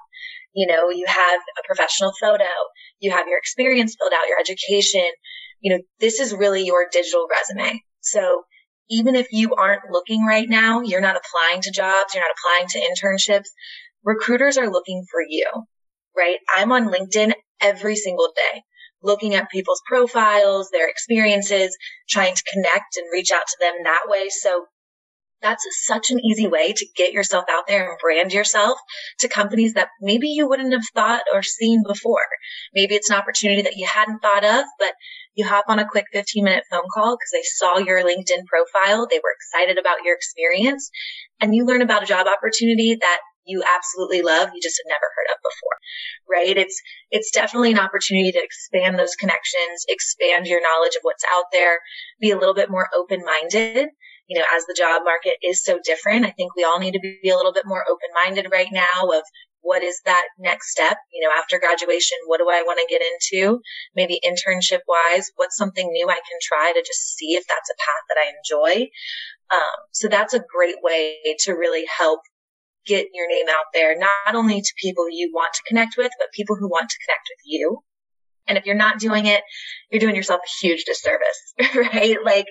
You 0.53 0.67
know, 0.67 0.91
you 0.91 1.07
have 1.09 1.41
a 1.59 1.67
professional 1.67 2.13
photo, 2.21 2.45
you 3.01 3.11
have 3.11 3.27
your 3.27 3.39
experience 3.39 3.97
filled 3.99 4.13
out, 4.13 4.29
your 4.29 4.39
education. 4.39 5.07
You 5.63 5.77
know, 5.77 5.83
this 5.99 6.21
is 6.21 6.35
really 6.35 6.67
your 6.67 6.89
digital 6.93 7.27
resume. 7.31 7.81
So 8.01 8.43
even 8.91 9.15
if 9.15 9.29
you 9.33 9.55
aren't 9.55 9.91
looking 9.91 10.27
right 10.27 10.49
now, 10.49 10.83
you're 10.83 11.01
not 11.01 11.17
applying 11.17 11.63
to 11.63 11.71
jobs, 11.71 12.15
you're 12.15 12.23
not 12.23 12.35
applying 12.39 12.69
to 12.69 12.81
internships, 12.81 13.49
recruiters 14.05 14.59
are 14.59 14.71
looking 14.71 15.07
for 15.11 15.23
you 15.27 15.49
right? 16.17 16.39
I'm 16.55 16.73
on 16.73 16.89
LinkedIn 16.89 17.33
every 17.61 17.97
single 17.97 18.33
day 18.35 18.63
looking 19.03 19.35
at 19.35 19.51
people's 19.51 19.83
profiles, 19.87 20.71
their 20.71 20.89
experiences, 20.89 21.77
trying 22.09 22.35
to 22.35 22.43
connect 22.53 22.97
and 22.97 23.07
reach 23.13 23.31
out 23.33 23.47
to 23.47 23.57
them 23.61 23.75
that 23.85 24.03
way. 24.07 24.29
So 24.29 24.67
that's 25.41 25.67
such 25.85 26.11
an 26.11 26.21
easy 26.25 26.47
way 26.47 26.73
to 26.73 26.87
get 26.97 27.13
yourself 27.13 27.45
out 27.51 27.65
there 27.67 27.91
and 27.91 27.99
brand 28.01 28.33
yourself 28.33 28.79
to 29.19 29.29
companies 29.29 29.75
that 29.75 29.89
maybe 30.01 30.29
you 30.29 30.49
wouldn't 30.49 30.73
have 30.73 30.85
thought 30.95 31.23
or 31.35 31.43
seen 31.43 31.83
before. 31.85 32.23
Maybe 32.75 32.95
it's 32.95 33.11
an 33.11 33.17
opportunity 33.17 33.63
that 33.63 33.77
you 33.77 33.87
hadn't 33.87 34.21
thought 34.21 34.45
of, 34.45 34.65
but 34.79 34.93
you 35.35 35.45
hop 35.45 35.65
on 35.67 35.81
a 35.81 35.89
quick 35.89 36.05
15 36.13 36.45
minute 36.45 36.65
phone 36.71 36.87
call 36.95 37.17
because 37.17 37.33
they 37.33 37.43
saw 37.43 37.79
your 37.79 38.05
LinkedIn 38.05 38.47
profile. 38.47 39.09
They 39.11 39.19
were 39.19 39.35
excited 39.35 39.79
about 39.79 40.05
your 40.05 40.15
experience 40.15 40.91
and 41.41 41.55
you 41.55 41.65
learn 41.65 41.83
about 41.83 42.05
a 42.05 42.07
job 42.07 42.29
opportunity 42.29 42.97
that 43.01 43.21
you 43.45 43.63
absolutely 43.63 44.23
love, 44.23 44.51
you 44.55 44.61
just 44.63 44.81
had 44.83 44.91
never 44.91 45.07
heard 45.17 45.33
of 45.33 45.39
before, 45.43 45.77
right? 46.29 46.57
It's, 46.57 46.81
it's 47.11 47.31
definitely 47.31 47.73
an 47.73 47.79
opportunity 47.79 48.33
to 48.33 48.43
expand 48.43 48.99
those 48.99 49.15
connections, 49.17 49.85
expand 49.89 50.47
your 50.47 50.61
knowledge 50.61 50.97
of 50.97 51.03
what's 51.03 51.25
out 51.33 51.47
there, 51.53 51.79
be 52.21 52.31
a 52.31 52.39
little 52.39 52.55
bit 52.55 52.71
more 52.71 52.89
open 52.95 53.23
minded. 53.25 53.89
You 54.29 54.39
know, 54.39 54.47
as 54.55 54.65
the 54.65 54.77
job 54.79 55.03
market 55.05 55.37
is 55.43 55.63
so 55.63 55.79
different, 55.85 56.25
I 56.25 56.31
think 56.31 56.55
we 56.57 56.65
all 56.65 56.79
need 56.79 56.93
to 56.95 57.01
be 57.01 57.29
a 57.29 57.37
little 57.37 57.53
bit 57.53 57.67
more 57.67 57.85
open 57.89 58.09
minded 58.15 58.47
right 58.51 58.69
now 58.73 59.11
of 59.13 59.23
what 59.63 59.83
is 59.83 60.01
that 60.05 60.27
next 60.39 60.71
step? 60.71 60.99
You 61.13 61.27
know, 61.27 61.35
after 61.37 61.59
graduation, 61.59 62.19
what 62.27 62.39
do 62.39 62.49
I 62.51 62.63
want 62.63 62.79
to 62.81 62.93
get 62.93 63.03
into? 63.03 63.61
Maybe 63.95 64.21
internship 64.25 64.81
wise, 64.87 65.31
what's 65.37 65.57
something 65.57 65.89
new 65.91 66.09
I 66.09 66.15
can 66.15 66.39
try 66.43 66.73
to 66.73 66.83
just 66.83 67.17
see 67.17 67.35
if 67.35 67.45
that's 67.49 67.71
a 67.71 67.79
path 67.79 68.05
that 68.09 68.19
I 68.19 68.33
enjoy. 68.37 68.91
Um, 69.51 69.79
so 69.93 70.09
that's 70.09 70.35
a 70.35 70.41
great 70.41 70.77
way 70.83 71.19
to 71.41 71.53
really 71.53 71.85
help 71.87 72.21
get 72.87 73.09
your 73.13 73.29
name 73.29 73.47
out 73.49 73.67
there, 73.73 73.97
not 73.99 74.35
only 74.35 74.61
to 74.61 74.73
people 74.81 75.09
you 75.11 75.31
want 75.33 75.55
to 75.55 75.63
connect 75.69 75.97
with, 75.97 76.11
but 76.19 76.33
people 76.33 76.57
who 76.57 76.69
want 76.69 76.89
to 76.89 76.97
connect 77.07 77.29
with 77.31 77.41
you. 77.45 77.83
And 78.47 78.59
if 78.59 78.67
you're 78.67 78.75
not 78.75 78.99
doing 78.99 79.27
it, 79.27 79.43
you're 79.91 80.01
doing 80.01 80.17
yourself 80.17 80.41
a 80.45 80.67
huge 80.67 80.85
disservice, 80.85 81.55
right? 81.75 82.17
Like 82.25 82.47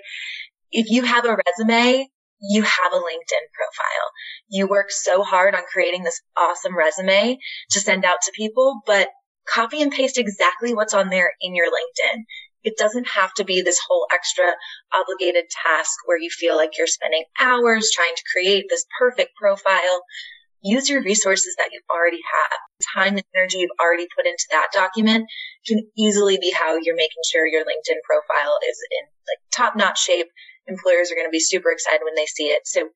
if 0.71 0.89
you 0.89 1.03
have 1.03 1.25
a 1.25 1.37
resume, 1.45 2.07
you 2.41 2.63
have 2.63 2.93
a 2.93 2.95
LinkedIn 2.95 3.45
profile. 3.53 4.11
You 4.49 4.67
work 4.67 4.89
so 4.89 5.21
hard 5.21 5.53
on 5.53 5.61
creating 5.71 6.03
this 6.03 6.21
awesome 6.37 6.75
resume 6.75 7.37
to 7.71 7.79
send 7.79 8.03
out 8.03 8.21
to 8.23 8.31
people, 8.35 8.81
but 8.85 9.09
copy 9.47 9.81
and 9.81 9.91
paste 9.91 10.17
exactly 10.17 10.73
what's 10.73 10.93
on 10.93 11.09
there 11.09 11.33
in 11.41 11.55
your 11.55 11.67
LinkedIn. 11.67 12.23
It 12.63 12.77
doesn't 12.77 13.07
have 13.09 13.33
to 13.35 13.43
be 13.43 13.61
this 13.61 13.79
whole 13.87 14.07
extra 14.13 14.45
obligated 14.93 15.45
task 15.49 15.91
where 16.05 16.19
you 16.19 16.29
feel 16.29 16.55
like 16.55 16.77
you're 16.77 16.87
spending 16.87 17.23
hours 17.39 17.91
trying 17.93 18.15
to 18.15 18.23
create 18.31 18.65
this 18.69 18.85
perfect 18.99 19.31
profile. 19.35 20.03
Use 20.61 20.89
your 20.89 21.01
resources 21.01 21.55
that 21.57 21.69
you 21.71 21.81
already 21.89 22.21
have. 22.21 22.59
Time 22.93 23.17
and 23.17 23.25
energy 23.35 23.59
you've 23.59 23.79
already 23.81 24.07
put 24.15 24.27
into 24.27 24.45
that 24.51 24.67
document 24.71 25.25
can 25.65 25.81
easily 25.97 26.37
be 26.37 26.51
how 26.51 26.77
you're 26.77 26.95
making 26.95 27.23
sure 27.31 27.47
your 27.47 27.63
LinkedIn 27.63 27.97
profile 28.05 28.57
is 28.69 28.77
in 28.91 29.07
like 29.25 29.41
top 29.51 29.75
notch 29.75 29.99
shape. 29.99 30.27
Employers 30.67 31.11
are 31.11 31.15
going 31.15 31.27
to 31.27 31.31
be 31.31 31.39
super 31.39 31.71
excited 31.71 32.01
when 32.03 32.15
they 32.15 32.27
see 32.27 32.45
it. 32.45 32.61
So 32.65 32.89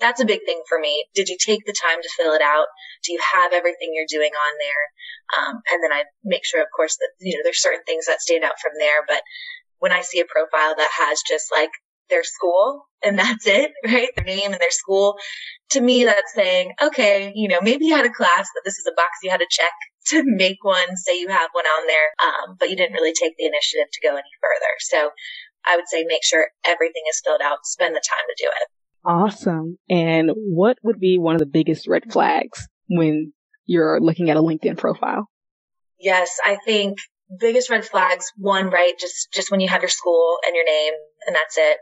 that's 0.00 0.20
a 0.20 0.26
big 0.26 0.40
thing 0.44 0.62
for 0.68 0.78
me. 0.78 1.06
Did 1.14 1.28
you 1.28 1.36
take 1.38 1.64
the 1.64 1.74
time 1.74 2.02
to 2.02 2.14
fill 2.16 2.32
it 2.32 2.42
out? 2.42 2.66
Do 3.04 3.12
you 3.12 3.20
have 3.32 3.52
everything 3.52 3.92
you're 3.92 4.08
doing 4.08 4.30
on 4.32 4.54
there? 4.60 4.84
Um, 5.38 5.54
and 5.72 5.82
then 5.82 5.92
I 5.92 6.04
make 6.24 6.44
sure, 6.44 6.60
of 6.60 6.68
course, 6.74 6.96
that, 6.96 7.10
you 7.20 7.36
know, 7.36 7.42
there's 7.44 7.62
certain 7.62 7.84
things 7.86 8.06
that 8.06 8.20
stand 8.20 8.44
out 8.44 8.60
from 8.60 8.72
there. 8.78 9.04
But 9.06 9.22
when 9.78 9.92
I 9.92 10.02
see 10.02 10.20
a 10.20 10.24
profile 10.24 10.74
that 10.76 10.90
has 10.92 11.22
just 11.26 11.46
like 11.52 11.70
their 12.08 12.22
school 12.22 12.86
and 13.02 13.18
that's 13.22 13.46
it, 13.46 13.72
right? 13.84 14.08
Their 14.16 14.24
name 14.24 14.52
and 14.52 14.60
their 14.60 14.70
school, 14.70 15.16
to 15.70 15.80
me, 15.80 16.04
that's 16.04 16.34
saying, 16.34 16.72
okay, 16.82 17.32
you 17.34 17.48
know, 17.48 17.60
maybe 17.60 17.86
you 17.86 17.96
had 17.96 18.06
a 18.06 18.12
class 18.12 18.46
that 18.54 18.62
this 18.64 18.78
is 18.78 18.86
a 18.86 18.94
box 18.94 19.18
you 19.22 19.30
had 19.30 19.40
to 19.40 19.50
check 19.50 19.72
to 20.08 20.22
make 20.24 20.62
one, 20.62 20.96
say 20.96 21.18
you 21.18 21.28
have 21.28 21.50
one 21.52 21.66
on 21.66 21.86
there, 21.86 22.08
um, 22.22 22.56
but 22.58 22.70
you 22.70 22.76
didn't 22.76 22.94
really 22.94 23.14
take 23.14 23.34
the 23.36 23.46
initiative 23.46 23.88
to 23.92 24.00
go 24.06 24.14
any 24.14 24.32
further. 24.40 24.72
So 24.80 25.10
I 25.66 25.76
would 25.76 25.88
say 25.88 26.04
make 26.06 26.22
sure 26.22 26.48
everything 26.64 27.02
is 27.10 27.20
filled 27.24 27.42
out, 27.42 27.64
spend 27.64 27.94
the 27.94 28.04
time 28.06 28.26
to 28.28 28.44
do 28.44 28.48
it. 28.48 28.68
Awesome. 29.06 29.78
And 29.88 30.32
what 30.34 30.78
would 30.82 30.98
be 30.98 31.16
one 31.16 31.36
of 31.36 31.38
the 31.38 31.46
biggest 31.46 31.86
red 31.86 32.10
flags 32.10 32.66
when 32.88 33.32
you're 33.64 34.00
looking 34.00 34.30
at 34.30 34.36
a 34.36 34.42
LinkedIn 34.42 34.76
profile? 34.76 35.28
Yes, 36.00 36.38
I 36.44 36.58
think 36.64 36.98
biggest 37.38 37.70
red 37.70 37.84
flags, 37.84 38.32
one, 38.36 38.68
right, 38.68 38.94
just, 38.98 39.32
just 39.32 39.50
when 39.50 39.60
you 39.60 39.68
have 39.68 39.80
your 39.80 39.88
school 39.88 40.38
and 40.44 40.56
your 40.56 40.64
name 40.64 40.92
and 41.26 41.36
that's 41.36 41.56
it. 41.56 41.78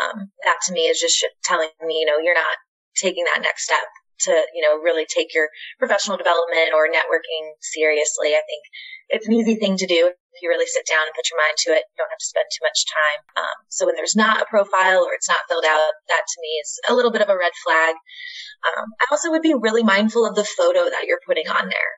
Um, 0.00 0.30
that 0.44 0.58
to 0.66 0.72
me 0.72 0.82
is 0.82 1.00
just 1.00 1.26
telling 1.42 1.68
me, 1.84 1.98
you 1.98 2.06
know, 2.06 2.18
you're 2.18 2.34
not 2.34 2.56
taking 2.96 3.24
that 3.24 3.42
next 3.42 3.64
step 3.64 3.82
to, 4.20 4.30
you 4.54 4.62
know, 4.62 4.76
really 4.76 5.06
take 5.06 5.34
your 5.34 5.48
professional 5.78 6.16
development 6.18 6.70
or 6.74 6.86
networking 6.86 7.50
seriously. 7.60 8.28
I 8.28 8.42
think 8.46 8.62
it's 9.08 9.26
an 9.26 9.32
easy 9.32 9.56
thing 9.56 9.76
to 9.78 9.86
do 9.86 10.12
if 10.32 10.42
you 10.42 10.48
really 10.48 10.66
sit 10.66 10.86
down 10.86 11.06
and 11.06 11.14
put 11.14 11.28
your 11.30 11.38
mind 11.38 11.56
to 11.66 11.70
it. 11.74 11.84
You 11.90 11.98
don't 11.98 12.12
have 12.12 12.22
to 12.22 12.32
spend 12.32 12.46
too 12.50 12.64
much 12.66 12.86
time. 12.86 13.20
Um, 13.42 13.56
so 13.68 13.86
when 13.86 13.96
there's 13.96 14.16
not 14.16 14.42
a 14.42 14.50
profile 14.50 15.02
or 15.02 15.14
it's 15.14 15.28
not 15.28 15.46
filled 15.48 15.66
out, 15.66 15.92
that 16.08 16.24
to 16.26 16.38
me 16.40 16.52
is 16.62 16.70
a 16.88 16.94
little 16.94 17.10
bit 17.10 17.22
of 17.22 17.30
a 17.30 17.38
red 17.38 17.54
flag. 17.64 17.94
Um, 18.62 18.86
I 19.00 19.04
also 19.10 19.30
would 19.30 19.42
be 19.42 19.54
really 19.54 19.82
mindful 19.82 20.26
of 20.26 20.34
the 20.34 20.46
photo 20.46 20.86
that 20.86 21.06
you're 21.06 21.22
putting 21.26 21.48
on 21.48 21.68
there. 21.68 21.92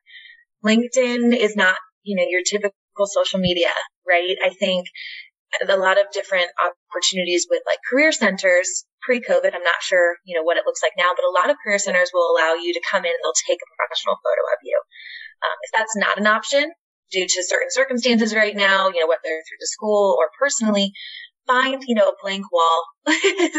LinkedIn 0.64 1.36
is 1.36 1.56
not, 1.56 1.76
you 2.02 2.16
know, 2.16 2.26
your 2.28 2.42
typical 2.42 3.06
social 3.06 3.40
media, 3.40 3.72
right? 4.06 4.36
I 4.44 4.50
think 4.50 4.86
a 5.60 5.76
lot 5.76 6.00
of 6.00 6.08
different 6.12 6.48
opportunities 6.56 7.46
with 7.50 7.60
like 7.66 7.78
career 7.84 8.12
centers 8.12 8.86
pre-COVID. 9.02 9.52
I'm 9.52 9.66
not 9.66 9.82
sure, 9.82 10.16
you 10.24 10.34
know, 10.36 10.42
what 10.42 10.56
it 10.56 10.64
looks 10.64 10.82
like 10.82 10.96
now, 10.96 11.12
but 11.12 11.28
a 11.28 11.34
lot 11.34 11.50
of 11.50 11.60
career 11.62 11.78
centers 11.78 12.10
will 12.14 12.24
allow 12.32 12.54
you 12.54 12.72
to 12.72 12.80
come 12.88 13.04
in 13.04 13.12
and 13.12 13.20
they'll 13.20 13.44
take 13.46 13.60
a 13.60 13.72
professional 13.76 14.16
photo 14.16 14.42
of 14.48 14.58
you. 14.64 14.78
Um, 15.42 15.56
if 15.62 15.70
that's 15.74 15.96
not 15.96 16.18
an 16.18 16.26
option 16.26 16.72
due 17.12 17.26
to 17.26 17.44
certain 17.44 17.70
circumstances 17.70 18.34
right 18.34 18.56
now, 18.56 18.88
you 18.88 19.00
know, 19.00 19.08
whether 19.08 19.20
through 19.22 19.60
the 19.60 19.66
school 19.66 20.16
or 20.18 20.30
personally, 20.38 20.92
find, 21.46 21.82
you 21.86 21.94
know, 21.94 22.08
a 22.08 22.14
blank 22.22 22.44
wall, 22.52 22.84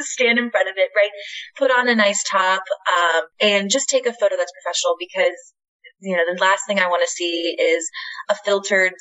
stand 0.02 0.40
in 0.40 0.50
front 0.50 0.70
of 0.70 0.76
it, 0.78 0.90
right? 0.96 1.12
Put 1.58 1.72
on 1.72 1.88
a 1.88 1.96
nice 1.96 2.24
top, 2.30 2.64
um, 2.88 3.24
and 3.42 3.70
just 3.70 3.90
take 3.90 4.06
a 4.06 4.14
photo 4.14 4.36
that's 4.38 4.54
professional 4.64 4.96
because 5.00 5.54
you 6.04 6.18
know, 6.18 6.24
the 6.28 6.40
last 6.40 6.64
thing 6.68 6.80
I 6.80 6.88
want 6.88 7.02
to 7.04 7.10
see 7.10 7.56
is 7.58 7.90
a 8.30 8.36
filtered, 8.36 8.92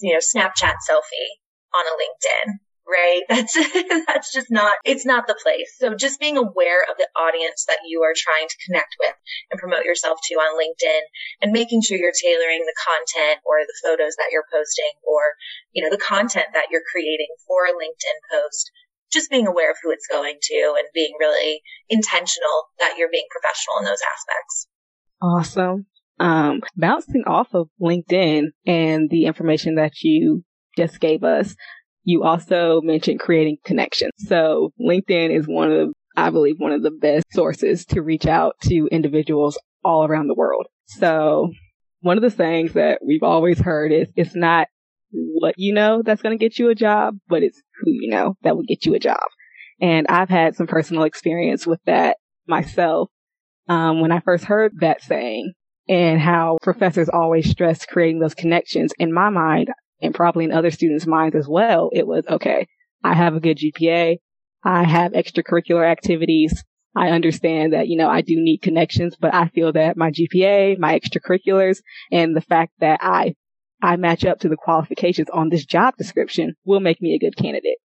you 0.00 0.12
know, 0.12 0.20
Snapchat 0.20 0.78
selfie 0.88 1.32
on 1.74 1.84
a 1.86 1.96
LinkedIn, 1.98 2.54
right? 2.88 3.22
That's, 3.28 3.54
that's 4.06 4.32
just 4.32 4.50
not, 4.50 4.74
it's 4.84 5.06
not 5.06 5.26
the 5.26 5.38
place. 5.40 5.70
So 5.78 5.94
just 5.94 6.20
being 6.20 6.36
aware 6.36 6.82
of 6.82 6.98
the 6.98 7.08
audience 7.16 7.64
that 7.68 7.78
you 7.86 8.02
are 8.02 8.14
trying 8.16 8.48
to 8.48 8.62
connect 8.66 8.96
with 8.98 9.14
and 9.50 9.60
promote 9.60 9.84
yourself 9.84 10.18
to 10.28 10.34
on 10.34 10.58
LinkedIn 10.58 11.02
and 11.40 11.52
making 11.52 11.82
sure 11.82 11.96
you're 11.96 12.12
tailoring 12.12 12.66
the 12.66 12.76
content 12.76 13.40
or 13.46 13.62
the 13.62 13.78
photos 13.82 14.14
that 14.18 14.30
you're 14.30 14.46
posting 14.52 14.92
or, 15.06 15.38
you 15.72 15.82
know, 15.82 15.90
the 15.90 16.02
content 16.02 16.52
that 16.54 16.68
you're 16.70 16.86
creating 16.90 17.30
for 17.46 17.64
a 17.66 17.72
LinkedIn 17.72 18.18
post 18.30 18.70
just 19.12 19.30
being 19.30 19.46
aware 19.46 19.70
of 19.70 19.76
who 19.82 19.90
it's 19.90 20.06
going 20.10 20.38
to 20.40 20.74
and 20.76 20.88
being 20.94 21.12
really 21.20 21.60
intentional 21.88 22.72
that 22.78 22.94
you're 22.98 23.10
being 23.12 23.26
professional 23.30 23.78
in 23.78 23.84
those 23.84 24.00
aspects. 24.02 24.66
Awesome. 25.22 25.86
Um, 26.18 26.60
bouncing 26.76 27.24
off 27.26 27.48
of 27.54 27.68
LinkedIn 27.80 28.46
and 28.66 29.10
the 29.10 29.26
information 29.26 29.76
that 29.76 29.92
you 30.02 30.44
just 30.76 31.00
gave 31.00 31.22
us, 31.24 31.54
you 32.04 32.24
also 32.24 32.80
mentioned 32.82 33.20
creating 33.20 33.58
connections. 33.64 34.12
So 34.18 34.72
LinkedIn 34.80 35.36
is 35.36 35.46
one 35.46 35.72
of, 35.72 35.92
I 36.16 36.30
believe, 36.30 36.56
one 36.58 36.72
of 36.72 36.82
the 36.82 36.90
best 36.90 37.26
sources 37.32 37.84
to 37.86 38.02
reach 38.02 38.26
out 38.26 38.56
to 38.64 38.88
individuals 38.90 39.58
all 39.84 40.04
around 40.04 40.28
the 40.28 40.34
world. 40.34 40.66
So 40.86 41.50
one 42.00 42.18
of 42.18 42.22
the 42.22 42.30
things 42.30 42.72
that 42.72 43.00
we've 43.06 43.22
always 43.22 43.60
heard 43.60 43.92
is 43.92 44.08
it's 44.16 44.34
not 44.34 44.68
what 45.12 45.54
you 45.58 45.72
know 45.72 46.02
that's 46.02 46.22
going 46.22 46.36
to 46.36 46.42
get 46.42 46.58
you 46.58 46.70
a 46.70 46.74
job, 46.74 47.16
but 47.28 47.42
it's 47.42 47.60
who 47.80 47.90
you 47.90 48.10
know 48.10 48.34
that 48.42 48.56
will 48.56 48.64
get 48.64 48.84
you 48.86 48.94
a 48.94 48.98
job. 48.98 49.22
And 49.80 50.06
I've 50.08 50.28
had 50.28 50.54
some 50.54 50.66
personal 50.66 51.04
experience 51.04 51.66
with 51.66 51.80
that 51.86 52.16
myself. 52.46 53.08
Um, 53.68 54.00
when 54.00 54.12
I 54.12 54.20
first 54.20 54.44
heard 54.44 54.72
that 54.80 55.02
saying 55.02 55.52
and 55.88 56.20
how 56.20 56.58
professors 56.62 57.08
always 57.08 57.48
stress 57.48 57.86
creating 57.86 58.20
those 58.20 58.34
connections, 58.34 58.92
in 58.98 59.12
my 59.12 59.28
mind, 59.28 59.68
and 60.02 60.14
probably 60.14 60.44
in 60.44 60.52
other 60.52 60.70
students' 60.70 61.06
minds 61.06 61.36
as 61.36 61.48
well, 61.48 61.90
it 61.92 62.06
was, 62.06 62.24
okay, 62.28 62.66
I 63.02 63.14
have 63.14 63.34
a 63.34 63.40
good 63.40 63.58
GPA. 63.58 64.18
I 64.64 64.84
have 64.84 65.12
extracurricular 65.12 65.88
activities. 65.88 66.62
I 66.94 67.08
understand 67.08 67.72
that, 67.72 67.88
you 67.88 67.96
know, 67.96 68.08
I 68.08 68.20
do 68.20 68.34
need 68.36 68.58
connections, 68.58 69.16
but 69.18 69.32
I 69.32 69.48
feel 69.48 69.72
that 69.72 69.96
my 69.96 70.10
GPA, 70.10 70.78
my 70.78 70.98
extracurriculars, 70.98 71.78
and 72.10 72.36
the 72.36 72.42
fact 72.42 72.72
that 72.80 73.00
I, 73.02 73.34
I 73.82 73.96
match 73.96 74.24
up 74.24 74.40
to 74.40 74.48
the 74.48 74.56
qualifications 74.56 75.30
on 75.30 75.48
this 75.48 75.64
job 75.64 75.96
description 75.96 76.54
will 76.64 76.80
make 76.80 77.00
me 77.00 77.14
a 77.14 77.18
good 77.18 77.36
candidate. 77.36 77.78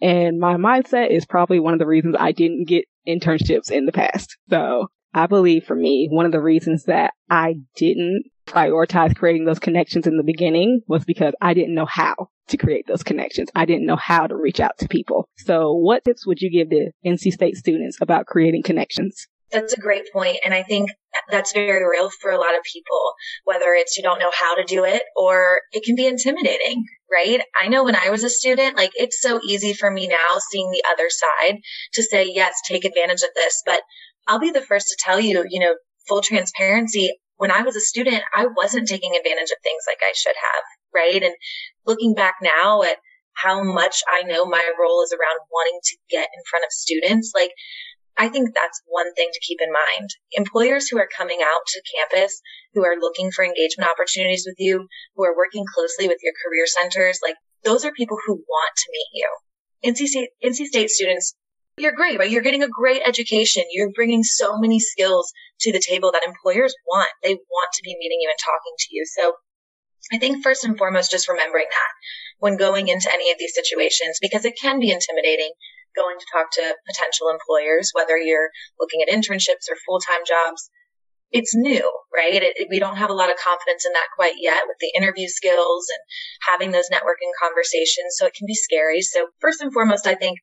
And 0.00 0.38
my 0.38 0.54
mindset 0.54 1.10
is 1.10 1.24
probably 1.24 1.60
one 1.60 1.72
of 1.72 1.78
the 1.78 1.86
reasons 1.86 2.16
I 2.18 2.32
didn't 2.32 2.68
get 2.68 2.84
internships 3.06 3.70
in 3.70 3.86
the 3.86 3.92
past. 3.92 4.36
So 4.50 4.88
I 5.14 5.26
believe 5.26 5.64
for 5.64 5.74
me, 5.74 6.08
one 6.10 6.26
of 6.26 6.32
the 6.32 6.40
reasons 6.40 6.84
that 6.84 7.12
I 7.30 7.56
didn't 7.76 8.24
prioritize 8.46 9.14
creating 9.14 9.44
those 9.44 9.58
connections 9.58 10.06
in 10.06 10.16
the 10.16 10.22
beginning 10.22 10.80
was 10.86 11.04
because 11.04 11.34
I 11.40 11.54
didn't 11.54 11.74
know 11.74 11.86
how 11.86 12.14
to 12.48 12.56
create 12.56 12.86
those 12.86 13.02
connections. 13.02 13.50
I 13.54 13.66
didn't 13.66 13.86
know 13.86 13.96
how 13.96 14.26
to 14.26 14.36
reach 14.36 14.60
out 14.60 14.78
to 14.78 14.88
people. 14.88 15.28
So 15.36 15.72
what 15.74 16.04
tips 16.04 16.26
would 16.26 16.40
you 16.40 16.50
give 16.50 16.70
to 16.70 16.90
NC 17.06 17.32
State 17.32 17.56
students 17.56 17.98
about 18.00 18.26
creating 18.26 18.62
connections? 18.62 19.26
That's 19.50 19.72
a 19.72 19.80
great 19.80 20.04
point. 20.12 20.38
And 20.44 20.52
I 20.52 20.62
think 20.62 20.90
that's 21.30 21.52
very 21.52 21.82
real 21.88 22.10
for 22.20 22.30
a 22.30 22.38
lot 22.38 22.54
of 22.54 22.62
people, 22.70 23.12
whether 23.44 23.72
it's 23.72 23.96
you 23.96 24.02
don't 24.02 24.18
know 24.18 24.30
how 24.32 24.56
to 24.56 24.64
do 24.64 24.84
it 24.84 25.02
or 25.16 25.62
it 25.72 25.84
can 25.84 25.94
be 25.94 26.06
intimidating, 26.06 26.84
right? 27.10 27.40
I 27.58 27.68
know 27.68 27.84
when 27.84 27.96
I 27.96 28.10
was 28.10 28.24
a 28.24 28.30
student, 28.30 28.76
like 28.76 28.90
it's 28.94 29.20
so 29.20 29.40
easy 29.46 29.72
for 29.72 29.90
me 29.90 30.06
now 30.06 30.38
seeing 30.50 30.70
the 30.70 30.84
other 30.90 31.08
side 31.08 31.60
to 31.94 32.02
say, 32.02 32.30
yes, 32.30 32.60
take 32.66 32.84
advantage 32.84 33.22
of 33.22 33.30
this. 33.34 33.62
But 33.64 33.80
I'll 34.28 34.38
be 34.38 34.50
the 34.50 34.62
first 34.62 34.88
to 34.88 34.96
tell 35.00 35.18
you, 35.18 35.44
you 35.48 35.58
know, 35.58 35.74
full 36.06 36.22
transparency 36.22 37.10
when 37.38 37.50
I 37.50 37.62
was 37.62 37.76
a 37.76 37.80
student, 37.80 38.22
I 38.34 38.46
wasn't 38.46 38.88
taking 38.88 39.14
advantage 39.16 39.50
of 39.50 39.62
things 39.62 39.84
like 39.86 40.02
I 40.02 40.12
should 40.14 40.34
have, 40.34 40.64
right? 40.92 41.22
And 41.22 41.34
looking 41.86 42.14
back 42.14 42.34
now 42.42 42.82
at 42.82 42.98
how 43.32 43.62
much 43.62 44.02
I 44.10 44.26
know 44.26 44.44
my 44.44 44.62
role 44.78 45.02
is 45.02 45.14
around 45.14 45.38
wanting 45.50 45.78
to 45.82 45.96
get 46.10 46.26
in 46.34 46.42
front 46.50 46.64
of 46.64 46.72
students, 46.72 47.32
like 47.34 47.52
I 48.18 48.28
think 48.28 48.50
that's 48.52 48.82
one 48.86 49.14
thing 49.14 49.30
to 49.32 49.46
keep 49.46 49.60
in 49.62 49.70
mind. 49.70 50.10
Employers 50.32 50.88
who 50.88 50.98
are 50.98 51.08
coming 51.16 51.38
out 51.40 51.62
to 51.68 51.82
campus, 51.94 52.42
who 52.74 52.84
are 52.84 52.98
looking 52.98 53.30
for 53.30 53.44
engagement 53.44 53.88
opportunities 53.88 54.44
with 54.44 54.56
you, 54.58 54.88
who 55.14 55.24
are 55.24 55.36
working 55.36 55.64
closely 55.72 56.08
with 56.08 56.18
your 56.20 56.34
career 56.44 56.66
centers, 56.66 57.20
like 57.22 57.36
those 57.62 57.84
are 57.84 57.92
people 57.92 58.18
who 58.26 58.34
want 58.34 58.74
to 58.76 58.90
meet 58.90 59.10
you. 59.14 59.30
NC 59.86 60.08
State, 60.08 60.30
NC 60.42 60.66
State 60.66 60.90
students 60.90 61.36
you're 61.78 61.92
great, 61.92 62.18
right? 62.18 62.30
You're 62.30 62.42
getting 62.42 62.62
a 62.62 62.68
great 62.68 63.02
education. 63.06 63.64
You're 63.70 63.92
bringing 63.94 64.22
so 64.22 64.58
many 64.58 64.80
skills 64.80 65.32
to 65.60 65.72
the 65.72 65.80
table 65.80 66.12
that 66.12 66.26
employers 66.26 66.74
want. 66.86 67.10
They 67.22 67.34
want 67.34 67.70
to 67.74 67.82
be 67.82 67.96
meeting 67.98 68.18
you 68.20 68.28
and 68.28 68.38
talking 68.38 68.74
to 68.78 68.88
you. 68.90 69.04
So 69.06 69.32
I 70.12 70.18
think 70.18 70.42
first 70.42 70.64
and 70.64 70.76
foremost, 70.76 71.10
just 71.10 71.28
remembering 71.28 71.66
that 71.70 71.92
when 72.38 72.56
going 72.56 72.88
into 72.88 73.12
any 73.12 73.30
of 73.30 73.38
these 73.38 73.54
situations, 73.54 74.18
because 74.20 74.44
it 74.44 74.54
can 74.60 74.78
be 74.78 74.90
intimidating 74.90 75.50
going 75.96 76.16
to 76.18 76.26
talk 76.32 76.50
to 76.52 76.76
potential 76.86 77.28
employers, 77.28 77.90
whether 77.92 78.16
you're 78.16 78.50
looking 78.78 79.02
at 79.02 79.08
internships 79.08 79.66
or 79.68 79.76
full-time 79.86 80.22
jobs. 80.26 80.70
It's 81.30 81.54
new, 81.54 81.84
right? 82.14 82.40
It, 82.40 82.56
it, 82.56 82.68
we 82.70 82.78
don't 82.78 82.96
have 82.96 83.10
a 83.10 83.18
lot 83.18 83.30
of 83.30 83.36
confidence 83.36 83.84
in 83.84 83.92
that 83.92 84.08
quite 84.16 84.36
yet 84.40 84.64
with 84.66 84.78
the 84.80 84.92
interview 84.96 85.28
skills 85.28 85.86
and 85.90 86.00
having 86.48 86.70
those 86.70 86.88
networking 86.88 87.32
conversations. 87.42 88.16
So 88.16 88.24
it 88.24 88.34
can 88.34 88.46
be 88.46 88.54
scary. 88.54 89.02
So 89.02 89.26
first 89.40 89.60
and 89.60 89.72
foremost, 89.72 90.06
I 90.06 90.14
think 90.14 90.38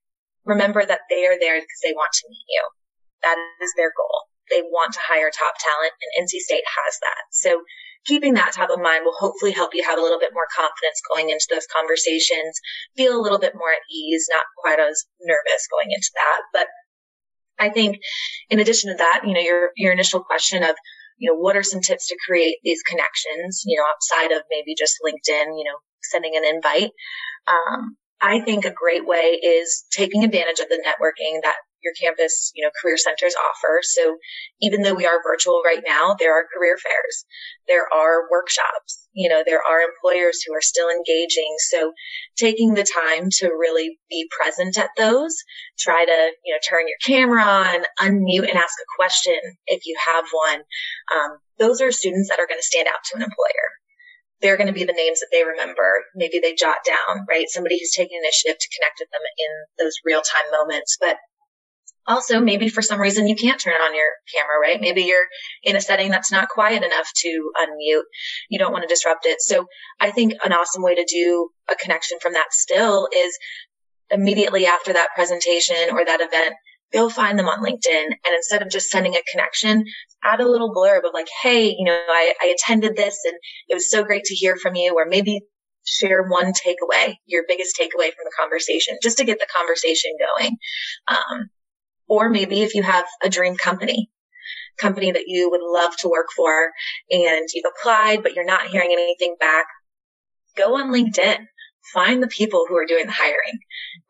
remember 0.46 0.86
that 0.86 1.02
they 1.10 1.26
are 1.26 1.38
there 1.40 1.58
because 1.58 1.82
they 1.84 1.94
want 1.94 2.14
to 2.14 2.30
meet 2.30 2.46
you. 2.48 2.64
That 3.24 3.38
is 3.62 3.74
their 3.76 3.92
goal. 3.96 4.30
They 4.50 4.62
want 4.62 4.94
to 4.94 5.02
hire 5.02 5.32
top 5.34 5.56
talent 5.58 5.94
and 5.98 6.26
NC 6.26 6.40
State 6.46 6.64
has 6.64 6.94
that. 7.02 7.24
So 7.32 7.62
keeping 8.06 8.36
that 8.36 8.54
top 8.54 8.70
of 8.70 8.80
mind 8.80 9.04
will 9.04 9.18
hopefully 9.18 9.52
help 9.52 9.74
you 9.74 9.84
have 9.84 9.98
a 9.98 10.02
little 10.02 10.20
bit 10.20 10.34
more 10.34 10.48
confidence 10.56 11.02
going 11.10 11.30
into 11.30 11.48
those 11.50 11.66
conversations, 11.66 12.62
feel 12.96 13.20
a 13.20 13.22
little 13.22 13.40
bit 13.40 13.54
more 13.56 13.72
at 13.72 13.82
ease, 13.92 14.30
not 14.32 14.46
quite 14.62 14.80
as 14.80 15.06
nervous 15.22 15.68
going 15.72 15.90
into 15.90 16.12
that. 16.14 16.42
But 16.54 16.68
I 17.58 17.70
think 17.70 17.98
in 18.50 18.60
addition 18.60 18.92
to 18.92 18.98
that, 18.98 19.22
you 19.26 19.34
know, 19.34 19.42
your, 19.42 19.72
your 19.76 19.92
initial 19.92 20.22
question 20.22 20.64
of, 20.64 20.76
you 21.18 21.32
know, 21.32 21.38
what 21.38 21.58
are 21.58 21.64
some 21.64 21.82
tips 21.82 22.08
to 22.08 22.18
create 22.28 22.58
these 22.64 22.84
connections, 22.84 23.64
you 23.66 23.78
know, 23.78 23.86
outside 23.90 24.36
of 24.36 24.44
maybe 24.52 24.76
just 24.78 24.98
LinkedIn, 25.04 25.58
you 25.58 25.64
know, 25.64 25.78
sending 26.04 26.36
an 26.36 26.46
invite. 26.46 26.92
Um, 27.48 27.98
I 28.22 28.42
think 28.42 28.66
a 28.66 28.72
great 28.72 29.06
way 29.06 29.40
is 29.42 29.86
taking 29.92 30.24
advantage 30.24 30.60
of 30.60 30.70
the 30.70 30.82
networking 30.84 31.42
that 31.44 31.56
your 31.86 31.94
campus, 32.02 32.52
you 32.56 32.66
know, 32.66 32.72
career 32.82 32.98
centers 32.98 33.36
offer. 33.36 33.80
So 33.84 34.18
even 34.60 34.82
though 34.82 34.96
we 34.96 35.06
are 35.06 35.22
virtual 35.24 35.62
right 35.64 35.84
now, 35.86 36.16
there 36.18 36.34
are 36.34 36.48
career 36.52 36.76
fairs. 36.78 37.26
There 37.68 37.86
are 37.94 38.30
workshops. 38.32 39.08
You 39.14 39.30
know, 39.30 39.44
there 39.46 39.62
are 39.62 39.82
employers 39.82 40.42
who 40.42 40.54
are 40.54 40.62
still 40.62 40.90
engaging. 40.90 41.56
So 41.70 41.94
taking 42.38 42.74
the 42.74 42.84
time 42.84 43.30
to 43.38 43.50
really 43.50 44.00
be 44.10 44.28
present 44.36 44.78
at 44.78 44.90
those, 44.98 45.36
try 45.78 46.04
to, 46.06 46.32
you 46.44 46.54
know, 46.54 46.60
turn 46.68 46.88
your 46.88 46.98
camera 47.06 47.44
on, 47.44 47.84
unmute 48.02 48.50
and 48.50 48.58
ask 48.58 48.76
a 48.82 48.96
question 48.98 49.38
if 49.68 49.86
you 49.86 49.96
have 50.14 50.26
one. 50.32 50.62
Um, 51.16 51.38
those 51.60 51.82
are 51.82 51.92
students 51.92 52.30
that 52.30 52.40
are 52.40 52.48
going 52.48 52.60
to 52.60 52.64
stand 52.64 52.88
out 52.88 53.04
to 53.06 53.18
an 53.18 53.22
employer 53.22 53.70
they're 54.42 54.58
going 54.58 54.68
to 54.68 54.74
be 54.74 54.84
the 54.84 54.94
names 54.94 55.20
that 55.20 55.30
they 55.32 55.44
remember. 55.44 56.04
Maybe 56.16 56.40
they 56.40 56.54
jot 56.54 56.84
down, 56.86 57.26
right? 57.30 57.48
Somebody 57.50 57.80
who's 57.80 57.94
taking 57.96 58.20
initiative 58.20 58.60
to 58.60 58.70
connect 58.76 59.00
with 59.00 59.10
them 59.12 59.22
in 59.38 59.86
those 59.86 59.94
real 60.04 60.22
time 60.22 60.52
moments. 60.52 60.98
But 61.00 61.18
also 62.08 62.40
maybe 62.40 62.70
for 62.70 62.82
some 62.82 63.00
reason 63.00 63.28
you 63.28 63.36
can't 63.36 63.60
turn 63.60 63.74
on 63.74 63.96
your 63.96 64.10
camera, 64.34 64.60
right? 64.62 64.80
Maybe 64.80 65.04
you're 65.04 65.26
in 65.64 65.76
a 65.76 65.82
setting 65.82 66.12
that's 66.12 66.32
not 66.32 66.50
quiet 66.50 66.84
enough 66.84 67.10
to 67.18 67.52
unmute. 67.58 68.04
You 68.50 68.60
don't 68.60 68.72
want 68.72 68.84
to 68.84 68.94
disrupt 68.94 69.26
it. 69.26 69.42
So 69.42 69.66
I 70.00 70.12
think 70.12 70.34
an 70.44 70.54
awesome 70.54 70.84
way 70.84 70.96
to 70.96 71.06
do 71.06 71.50
a 71.70 71.76
connection 71.76 72.20
from 72.22 72.34
that 72.34 72.48
still 72.52 73.08
is 73.16 73.38
immediately 74.12 74.68
after 74.68 74.94
that 74.94 75.10
presentation 75.16 75.76
or 75.92 76.06
that 76.06 76.22
event, 76.22 76.56
go 76.94 77.10
find 77.10 77.38
them 77.38 77.48
on 77.48 77.64
LinkedIn. 77.64 78.06
And 78.06 78.36
instead 78.36 78.62
of 78.62 78.70
just 78.70 78.90
sending 78.90 79.16
a 79.16 79.24
connection, 79.32 79.86
add 80.24 80.40
a 80.40 80.50
little 80.50 80.74
blurb 80.74 81.06
of 81.06 81.14
like, 81.14 81.28
Hey, 81.42 81.76
you 81.78 81.86
know, 81.86 82.00
I, 82.08 82.34
I 82.42 82.48
attended 82.48 82.96
this 82.96 83.20
and 83.26 83.36
it 83.70 83.74
was 83.74 83.90
so 83.90 84.04
great 84.04 84.24
to 84.26 84.36
hear 84.36 84.56
from 84.56 84.76
you. 84.76 84.94
Or 84.96 85.06
maybe 85.06 85.42
share 85.86 86.24
one 86.24 86.52
takeaway, 86.54 87.16
your 87.26 87.44
biggest 87.48 87.78
takeaway 87.78 88.08
from 88.08 88.26
the 88.26 88.32
conversation, 88.38 88.98
just 89.02 89.18
to 89.20 89.26
get 89.26 89.40
the 89.40 89.48
conversation 89.56 90.12
going. 90.20 90.58
Um, 91.08 91.50
or 92.08 92.30
maybe 92.30 92.62
if 92.62 92.76
you 92.76 92.84
have 92.84 93.06
a 93.24 93.30
dream 93.30 93.56
company, 93.56 94.10
company 94.78 95.12
that 95.12 95.28
you 95.28 95.50
would 95.50 95.62
love 95.64 95.96
to 95.98 96.10
work 96.10 96.28
for 96.36 96.72
and 97.10 97.48
you've 97.54 97.72
applied, 97.80 98.24
but 98.24 98.36
you're 98.36 98.46
not 98.46 98.68
hearing 98.68 98.92
anything 98.92 99.36
back, 99.40 99.66
go 100.58 100.76
on 100.76 100.92
LinkedIn. 100.92 101.46
Find 101.94 102.22
the 102.22 102.28
people 102.28 102.66
who 102.68 102.76
are 102.76 102.86
doing 102.86 103.06
the 103.06 103.12
hiring, 103.12 103.60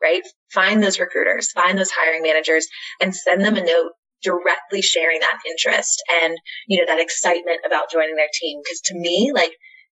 right? 0.02 0.22
Find 0.52 0.82
those 0.82 0.98
recruiters, 0.98 1.52
find 1.52 1.78
those 1.78 1.90
hiring 1.90 2.22
managers 2.22 2.66
and 3.00 3.14
send 3.14 3.44
them 3.44 3.56
a 3.56 3.64
note 3.64 3.92
directly 4.22 4.82
sharing 4.82 5.20
that 5.20 5.38
interest 5.48 6.02
and, 6.22 6.36
you 6.66 6.78
know, 6.78 6.86
that 6.86 7.00
excitement 7.00 7.60
about 7.66 7.90
joining 7.92 8.16
their 8.16 8.30
team. 8.32 8.60
Cause 8.66 8.80
to 8.86 8.94
me, 8.94 9.30
like 9.34 9.52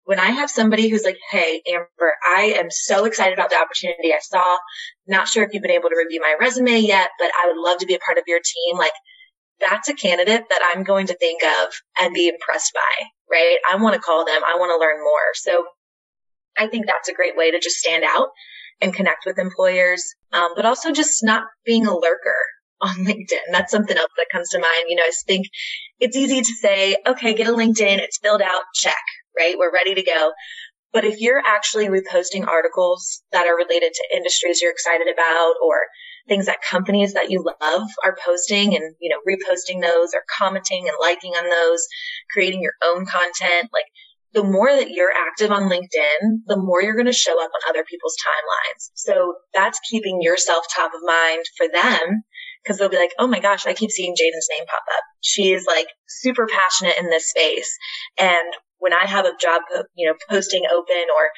when 0.04 0.18
I 0.18 0.26
have 0.26 0.50
somebody 0.50 0.88
who's 0.88 1.04
like, 1.04 1.18
Hey, 1.30 1.62
Amber, 1.68 2.14
I 2.24 2.54
am 2.58 2.70
so 2.70 3.04
excited 3.04 3.34
about 3.34 3.50
the 3.50 3.56
opportunity 3.56 4.12
I 4.12 4.20
saw. 4.20 4.56
Not 5.06 5.28
sure 5.28 5.44
if 5.44 5.52
you've 5.52 5.62
been 5.62 5.70
able 5.70 5.90
to 5.90 5.96
review 5.96 6.20
my 6.20 6.36
resume 6.40 6.78
yet, 6.78 7.10
but 7.18 7.30
I 7.42 7.48
would 7.48 7.60
love 7.60 7.78
to 7.78 7.86
be 7.86 7.94
a 7.94 7.98
part 7.98 8.18
of 8.18 8.24
your 8.26 8.40
team. 8.40 8.78
Like 8.78 8.92
that's 9.60 9.88
a 9.88 9.94
candidate 9.94 10.44
that 10.48 10.72
I'm 10.74 10.84
going 10.84 11.06
to 11.08 11.16
think 11.16 11.42
of 11.42 11.72
and 12.00 12.14
be 12.14 12.28
impressed 12.28 12.72
by, 12.74 13.06
right? 13.30 13.56
I 13.70 13.76
want 13.76 13.94
to 13.94 14.00
call 14.00 14.24
them. 14.24 14.42
I 14.44 14.58
want 14.58 14.70
to 14.70 14.80
learn 14.80 15.02
more. 15.02 15.32
So 15.34 15.64
I 16.58 16.68
think 16.68 16.86
that's 16.86 17.08
a 17.08 17.14
great 17.14 17.36
way 17.36 17.50
to 17.50 17.60
just 17.60 17.76
stand 17.76 18.04
out 18.04 18.28
and 18.80 18.94
connect 18.94 19.24
with 19.26 19.38
employers. 19.38 20.04
Um, 20.32 20.50
but 20.54 20.66
also 20.66 20.92
just 20.92 21.22
not 21.22 21.44
being 21.64 21.86
a 21.86 21.94
lurker 21.96 22.36
on 22.80 22.94
LinkedIn. 22.96 23.52
That's 23.52 23.72
something 23.72 23.96
else 23.96 24.12
that 24.16 24.26
comes 24.30 24.50
to 24.50 24.58
mind. 24.58 24.86
You 24.88 24.96
know, 24.96 25.02
I 25.02 25.12
think 25.26 25.46
it's 25.98 26.16
easy 26.16 26.42
to 26.42 26.54
say, 26.60 26.96
okay, 27.06 27.34
get 27.34 27.48
a 27.48 27.52
LinkedIn. 27.52 27.98
It's 27.98 28.18
filled 28.18 28.42
out. 28.42 28.62
Check 28.74 28.96
right? 29.36 29.56
We're 29.58 29.72
ready 29.72 29.94
to 29.94 30.02
go. 30.02 30.32
But 30.92 31.04
if 31.04 31.20
you're 31.20 31.42
actually 31.44 31.88
reposting 31.88 32.46
articles 32.46 33.22
that 33.32 33.46
are 33.46 33.56
related 33.56 33.92
to 33.92 34.16
industries 34.16 34.60
you're 34.62 34.70
excited 34.72 35.08
about 35.12 35.54
or 35.62 35.86
things 36.26 36.46
that 36.46 36.62
companies 36.62 37.12
that 37.12 37.30
you 37.30 37.44
love 37.44 37.88
are 38.04 38.16
posting 38.24 38.74
and, 38.74 38.94
you 38.98 39.10
know, 39.10 39.20
reposting 39.28 39.82
those 39.82 40.14
or 40.14 40.22
commenting 40.38 40.88
and 40.88 40.96
liking 41.00 41.32
on 41.32 41.48
those, 41.48 41.86
creating 42.32 42.62
your 42.62 42.72
own 42.82 43.04
content, 43.04 43.68
like 43.72 43.84
the 44.32 44.44
more 44.44 44.70
that 44.70 44.90
you're 44.90 45.12
active 45.12 45.50
on 45.50 45.70
LinkedIn, 45.70 46.42
the 46.46 46.56
more 46.56 46.82
you're 46.82 46.94
going 46.94 47.06
to 47.06 47.12
show 47.12 47.42
up 47.42 47.50
on 47.54 47.70
other 47.70 47.84
people's 47.88 48.16
timelines. 48.20 48.90
So 48.94 49.34
that's 49.54 49.80
keeping 49.88 50.20
yourself 50.20 50.66
top 50.74 50.92
of 50.94 51.00
mind 51.04 51.44
for 51.56 51.66
them 51.72 52.22
because 52.62 52.78
they'll 52.78 52.88
be 52.88 52.98
like, 52.98 53.14
oh 53.18 53.26
my 53.26 53.40
gosh, 53.40 53.66
I 53.66 53.74
keep 53.74 53.90
seeing 53.90 54.14
Jaden's 54.14 54.48
name 54.50 54.66
pop 54.66 54.82
up. 54.96 55.04
She 55.20 55.52
is 55.52 55.64
like 55.66 55.86
super 56.08 56.46
passionate 56.46 56.98
in 56.98 57.10
this 57.10 57.30
space. 57.30 57.70
And 58.18 58.52
when 58.78 58.92
I 58.92 59.06
have 59.06 59.24
a 59.24 59.36
job, 59.40 59.62
uh, 59.74 59.84
you 59.94 60.06
know, 60.06 60.14
posting 60.28 60.64
open 60.66 61.06
or 61.16 61.30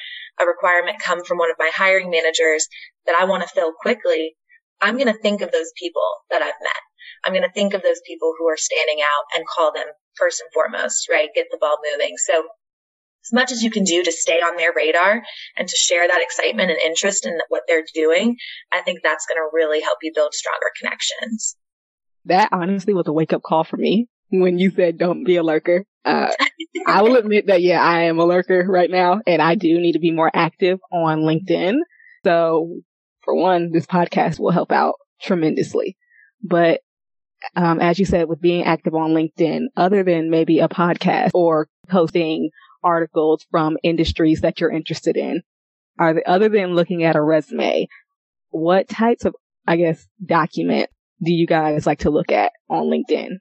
a 0.43 0.47
requirement 0.47 1.01
come 1.03 1.23
from 1.23 1.37
one 1.37 1.51
of 1.51 1.55
my 1.59 1.71
hiring 1.73 2.09
managers 2.09 2.67
that 3.05 3.15
I 3.19 3.25
want 3.25 3.43
to 3.43 3.49
fill 3.49 3.73
quickly, 3.79 4.35
I'm 4.81 4.95
going 4.95 5.11
to 5.11 5.21
think 5.21 5.41
of 5.41 5.51
those 5.51 5.71
people 5.77 6.01
that 6.31 6.41
I've 6.41 6.59
met. 6.61 6.81
I'm 7.23 7.33
going 7.33 7.47
to 7.47 7.53
think 7.53 7.73
of 7.73 7.81
those 7.81 8.01
people 8.07 8.33
who 8.37 8.47
are 8.47 8.57
standing 8.57 9.01
out 9.01 9.25
and 9.35 9.45
call 9.47 9.73
them 9.73 9.85
first 10.17 10.41
and 10.41 10.49
foremost, 10.53 11.07
right? 11.09 11.29
Get 11.35 11.47
the 11.51 11.57
ball 11.59 11.77
moving. 11.91 12.15
So 12.17 12.43
as 13.29 13.33
much 13.33 13.51
as 13.51 13.61
you 13.61 13.69
can 13.69 13.83
do 13.83 14.03
to 14.03 14.11
stay 14.11 14.37
on 14.37 14.57
their 14.57 14.73
radar 14.75 15.21
and 15.57 15.67
to 15.67 15.75
share 15.75 16.07
that 16.07 16.21
excitement 16.21 16.71
and 16.71 16.79
interest 16.79 17.25
in 17.25 17.37
what 17.49 17.63
they're 17.67 17.85
doing, 17.93 18.35
I 18.71 18.81
think 18.81 18.99
that's 19.03 19.25
going 19.27 19.37
to 19.37 19.49
really 19.53 19.81
help 19.81 19.99
you 20.01 20.11
build 20.13 20.33
stronger 20.33 20.67
connections. 20.79 21.55
That 22.25 22.49
honestly 22.51 22.93
was 22.93 23.07
a 23.07 23.13
wake 23.13 23.33
up 23.33 23.43
call 23.43 23.63
for 23.63 23.77
me 23.77 24.07
when 24.29 24.57
you 24.57 24.71
said 24.71 24.97
don't 24.97 25.23
be 25.23 25.35
a 25.35 25.43
lurker. 25.43 25.85
Uh, 26.03 26.31
I 26.87 27.01
will 27.03 27.15
admit 27.17 27.47
that, 27.47 27.61
yeah, 27.61 27.81
I 27.83 28.03
am 28.03 28.19
a 28.19 28.25
lurker 28.25 28.65
right 28.67 28.89
now 28.89 29.21
and 29.27 29.41
I 29.41 29.55
do 29.55 29.79
need 29.79 29.93
to 29.93 29.99
be 29.99 30.11
more 30.11 30.31
active 30.33 30.79
on 30.91 31.19
LinkedIn. 31.19 31.75
So 32.23 32.81
for 33.21 33.35
one, 33.35 33.71
this 33.71 33.85
podcast 33.85 34.39
will 34.39 34.51
help 34.51 34.71
out 34.71 34.95
tremendously. 35.21 35.97
But 36.41 36.81
um, 37.55 37.79
as 37.79 37.99
you 37.99 38.05
said, 38.05 38.27
with 38.27 38.41
being 38.41 38.63
active 38.63 38.93
on 38.93 39.11
LinkedIn, 39.11 39.67
other 39.77 40.03
than 40.03 40.29
maybe 40.29 40.59
a 40.59 40.67
podcast 40.67 41.31
or 41.33 41.67
posting 41.87 42.49
articles 42.83 43.45
from 43.51 43.77
industries 43.83 44.41
that 44.41 44.59
you're 44.59 44.71
interested 44.71 45.17
in, 45.17 45.41
are 45.99 46.13
the, 46.13 46.29
other 46.29 46.49
than 46.49 46.75
looking 46.75 47.03
at 47.03 47.15
a 47.15 47.21
resume, 47.21 47.87
what 48.49 48.87
types 48.87 49.25
of, 49.25 49.35
I 49.67 49.77
guess, 49.77 50.07
document 50.25 50.89
do 51.21 51.31
you 51.31 51.45
guys 51.45 51.85
like 51.85 51.99
to 51.99 52.09
look 52.09 52.31
at 52.31 52.53
on 52.69 52.85
LinkedIn? 52.85 53.39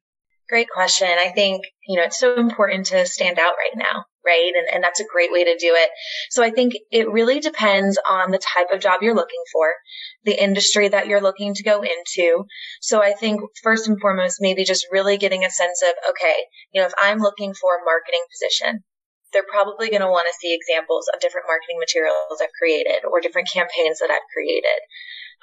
Great 0.49 0.69
question. 0.71 1.09
I 1.09 1.29
think, 1.29 1.65
you 1.87 1.99
know, 1.99 2.05
it's 2.05 2.19
so 2.19 2.37
important 2.37 2.87
to 2.87 3.05
stand 3.07 3.39
out 3.39 3.53
right 3.53 3.77
now, 3.77 4.05
right? 4.25 4.51
And, 4.57 4.67
and 4.73 4.83
that's 4.83 4.99
a 4.99 5.05
great 5.13 5.31
way 5.31 5.45
to 5.45 5.59
do 5.59 5.75
it. 5.77 5.91
So 6.31 6.43
I 6.43 6.51
think 6.51 6.73
it 6.91 7.11
really 7.11 7.39
depends 7.39 7.99
on 8.09 8.31
the 8.31 8.39
type 8.39 8.69
of 8.73 8.81
job 8.81 9.03
you're 9.03 9.15
looking 9.15 9.43
for, 9.53 9.75
the 10.25 10.43
industry 10.43 10.89
that 10.89 11.07
you're 11.07 11.21
looking 11.21 11.53
to 11.53 11.63
go 11.63 11.83
into. 11.83 12.45
So 12.81 13.03
I 13.03 13.13
think 13.13 13.43
first 13.63 13.89
and 13.89 14.01
foremost, 14.01 14.39
maybe 14.41 14.65
just 14.65 14.87
really 14.91 15.19
getting 15.19 15.45
a 15.45 15.51
sense 15.51 15.83
of, 15.83 15.95
okay, 16.11 16.37
you 16.73 16.81
know, 16.81 16.87
if 16.87 16.95
I'm 16.99 17.19
looking 17.19 17.53
for 17.53 17.77
a 17.77 17.85
marketing 17.85 18.25
position, 18.33 18.85
they're 19.33 19.49
probably 19.49 19.91
going 19.91 20.03
to 20.03 20.11
want 20.11 20.27
to 20.29 20.39
see 20.41 20.55
examples 20.55 21.07
of 21.13 21.21
different 21.21 21.47
marketing 21.47 21.79
materials 21.79 22.41
I've 22.41 22.55
created 22.59 23.05
or 23.05 23.21
different 23.21 23.51
campaigns 23.53 23.99
that 24.01 24.11
I've 24.11 24.29
created. 24.33 24.81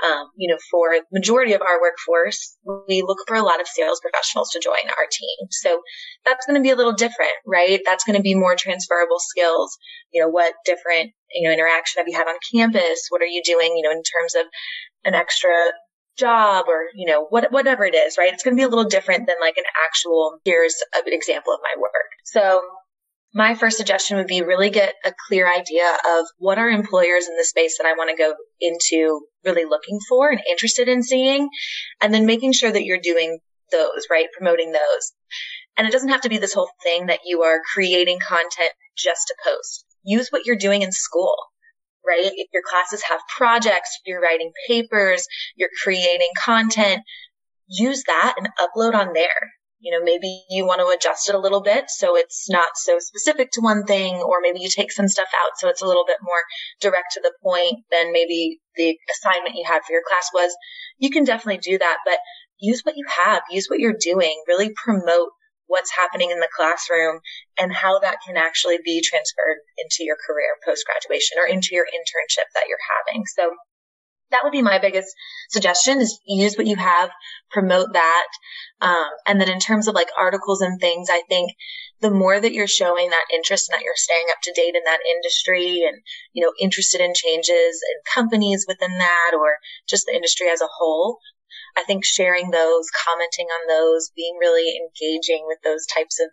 Um, 0.04 0.28
you 0.36 0.52
know, 0.52 0.60
for 0.70 0.92
majority 1.14 1.54
of 1.54 1.62
our 1.62 1.80
workforce, 1.80 2.58
we 2.88 3.02
look 3.02 3.20
for 3.28 3.38
a 3.38 3.44
lot 3.44 3.62
of 3.62 3.68
sales 3.68 4.02
professionals 4.02 4.50
to 4.52 4.60
join 4.60 4.90
our 4.90 5.08
team. 5.10 5.48
So 5.52 5.82
that's 6.26 6.46
going 6.46 6.60
to 6.60 6.64
be 6.66 6.72
a 6.72 6.76
little 6.76 6.94
different, 6.94 7.32
right? 7.48 7.80
That's 7.86 8.04
going 8.04 8.18
to 8.18 8.22
be 8.22 8.36
more 8.36 8.56
transferable 8.58 9.20
skills. 9.20 9.78
You 10.12 10.22
know, 10.22 10.30
what 10.30 10.54
different, 10.66 11.12
you 11.32 11.48
know, 11.48 11.54
interaction 11.54 12.00
have 12.00 12.08
you 12.10 12.18
had 12.18 12.28
on 12.28 12.36
campus? 12.54 13.08
What 13.10 13.22
are 13.22 13.26
you 13.26 13.42
doing, 13.46 13.74
you 13.78 13.84
know, 13.84 13.92
in 13.92 14.04
terms 14.04 14.36
of 14.36 14.46
an 15.06 15.16
extra 15.16 15.54
job 16.18 16.66
or, 16.68 16.88
you 16.94 17.08
know, 17.08 17.28
what, 17.30 17.52
whatever 17.52 17.86
it 17.86 17.96
is, 17.96 18.18
right? 18.18 18.34
It's 18.34 18.44
going 18.44 18.56
to 18.56 18.60
be 18.60 18.66
a 18.66 18.70
little 18.70 18.90
different 18.90 19.28
than 19.28 19.36
like 19.40 19.58
an 19.58 19.66
actual, 19.86 20.40
here's 20.44 20.76
an 20.94 21.14
example 21.14 21.54
of 21.54 21.60
my 21.64 21.80
work. 21.82 22.12
So 22.26 22.62
my 23.36 23.54
first 23.54 23.76
suggestion 23.76 24.16
would 24.16 24.28
be 24.28 24.42
really 24.42 24.70
get 24.70 24.96
a 25.04 25.12
clear 25.28 25.46
idea 25.46 25.92
of 26.18 26.26
what 26.38 26.58
are 26.58 26.70
employers 26.70 27.28
in 27.28 27.36
the 27.36 27.44
space 27.44 27.78
that 27.78 27.86
I 27.86 27.92
want 27.92 28.10
to 28.10 28.16
go 28.16 28.34
into 28.62 29.28
really 29.44 29.66
looking 29.66 30.00
for 30.08 30.30
and 30.32 30.40
interested 30.50 30.88
in 30.88 31.04
seeing, 31.04 31.50
and 32.02 32.14
then 32.14 32.26
making 32.26 32.54
sure 32.54 32.72
that 32.72 32.86
you're 32.86 32.98
doing 32.98 33.40
those, 33.74 34.08
right? 34.10 34.28
Promoting 34.38 34.72
those. 34.72 35.12
And 35.76 35.86
it 35.86 35.92
doesn't 35.92 36.10
have 36.10 36.22
to 36.22 36.30
be 36.30 36.38
this 36.38 36.54
whole 36.54 36.70
thing 36.82 37.08
that 37.08 37.20
you 37.26 37.42
are 37.44 37.60
creating 37.74 38.20
content 38.26 38.72
just 38.98 39.28
to 39.28 39.36
post. 39.44 39.84
Use 40.06 40.30
what 40.30 40.46
you're 40.46 40.56
doing 40.56 40.82
in 40.82 40.94
school, 40.94 41.36
right? 42.08 42.24
If 42.24 42.48
your 42.54 42.64
classes 42.66 43.04
have 43.04 43.20
projects, 43.36 44.00
you're 44.06 44.22
writing 44.22 44.54
papers, 44.66 45.28
you're 45.58 45.70
creating 45.84 46.32
content, 46.42 47.02
use 47.68 48.02
that 48.08 48.36
and 48.38 48.48
upload 48.58 48.96
on 48.96 49.12
there 49.14 49.52
you 49.80 49.92
know, 49.92 50.04
maybe 50.04 50.44
you 50.50 50.66
want 50.66 50.80
to 50.80 50.88
adjust 50.88 51.30
it 51.30 51.36
a 51.36 51.40
little 51.40 51.62
bit 51.62 51.86
so 51.90 52.16
it's 52.16 52.50
not 52.50 52.70
so 52.76 52.98
specific 53.00 53.50
to 53.52 53.62
one 53.62 53.84
thing, 53.84 54.16
or 54.16 54.42
maybe 54.42 54.60
you 54.60 54.70
take 54.70 54.92
some 54.92 55.08
stuff 55.08 55.28
out 55.44 55.52
so 55.58 55.70
it's 55.70 55.82
a 55.82 55.88
little 55.88 56.06
bit 56.06 56.18
more 56.22 56.44
direct 56.80 57.14
to 57.14 57.22
the 57.22 57.34
point 57.44 57.84
than 57.92 58.12
maybe 58.12 58.60
the 58.76 58.98
assignment 59.12 59.56
you 59.56 59.64
had 59.66 59.84
for 59.86 59.94
your 59.94 60.04
class 60.08 60.30
was. 60.34 60.56
You 60.98 61.10
can 61.10 61.24
definitely 61.24 61.60
do 61.62 61.78
that, 61.78 61.98
but 62.06 62.20
use 62.60 62.82
what 62.84 62.96
you 62.98 63.06
have, 63.24 63.44
use 63.52 63.68
what 63.68 63.80
you're 63.80 63.98
doing, 64.00 64.42
really 64.48 64.72
promote 64.76 65.30
what's 65.68 65.96
happening 65.96 66.32
in 66.32 66.40
the 66.40 66.50
classroom 66.56 67.20
and 67.58 67.74
how 67.74 68.00
that 68.00 68.18
can 68.26 68.38
actually 68.38 68.78
be 68.84 69.02
transferred 69.02 69.60
into 69.78 70.06
your 70.06 70.18
career 70.26 70.56
post 70.64 70.86
graduation 70.86 71.38
or 71.40 71.48
into 71.48 71.70
your 71.72 71.86
internship 71.86 72.46
that 72.54 72.70
you're 72.70 72.78
having. 72.86 73.24
So 73.26 73.56
that 74.36 74.44
would 74.44 74.52
be 74.52 74.62
my 74.62 74.80
biggest 74.80 75.16
suggestion 75.50 76.02
is 76.02 76.20
use 76.26 76.58
what 76.58 76.68
you 76.68 76.76
have, 76.76 77.10
promote 77.52 77.94
that. 77.94 78.28
Um, 78.82 79.08
and 79.26 79.40
then 79.40 79.50
in 79.50 79.60
terms 79.60 79.88
of 79.88 79.96
like 79.96 80.10
articles 80.20 80.60
and 80.60 80.80
things, 80.80 81.08
I 81.10 81.22
think 81.30 81.52
the 82.02 82.12
more 82.12 82.38
that 82.38 82.52
you're 82.52 82.68
showing 82.68 83.10
that 83.10 83.34
interest 83.34 83.70
and 83.70 83.80
that 83.80 83.86
you're 83.86 83.94
staying 83.96 84.26
up 84.30 84.42
to 84.44 84.54
date 84.54 84.76
in 84.76 84.84
that 84.84 85.00
industry 85.10 85.84
and, 85.88 86.02
you 86.34 86.44
know, 86.44 86.52
interested 86.60 87.00
in 87.00 87.14
changes 87.16 87.80
in 87.80 88.14
companies 88.14 88.66
within 88.68 88.98
that 88.98 89.32
or 89.34 89.58
just 89.88 90.06
the 90.06 90.16
industry 90.16 90.50
as 90.50 90.60
a 90.60 90.68
whole, 90.68 91.20
I 91.78 91.84
think 91.84 92.04
sharing 92.04 92.52
those, 92.52 92.90
commenting 92.92 93.48
on 93.48 93.68
those, 93.68 94.12
being 94.16 94.38
really 94.40 94.76
engaging 94.76 95.46
with 95.48 95.60
those 95.64 95.86
types 95.86 96.20
of 96.20 96.28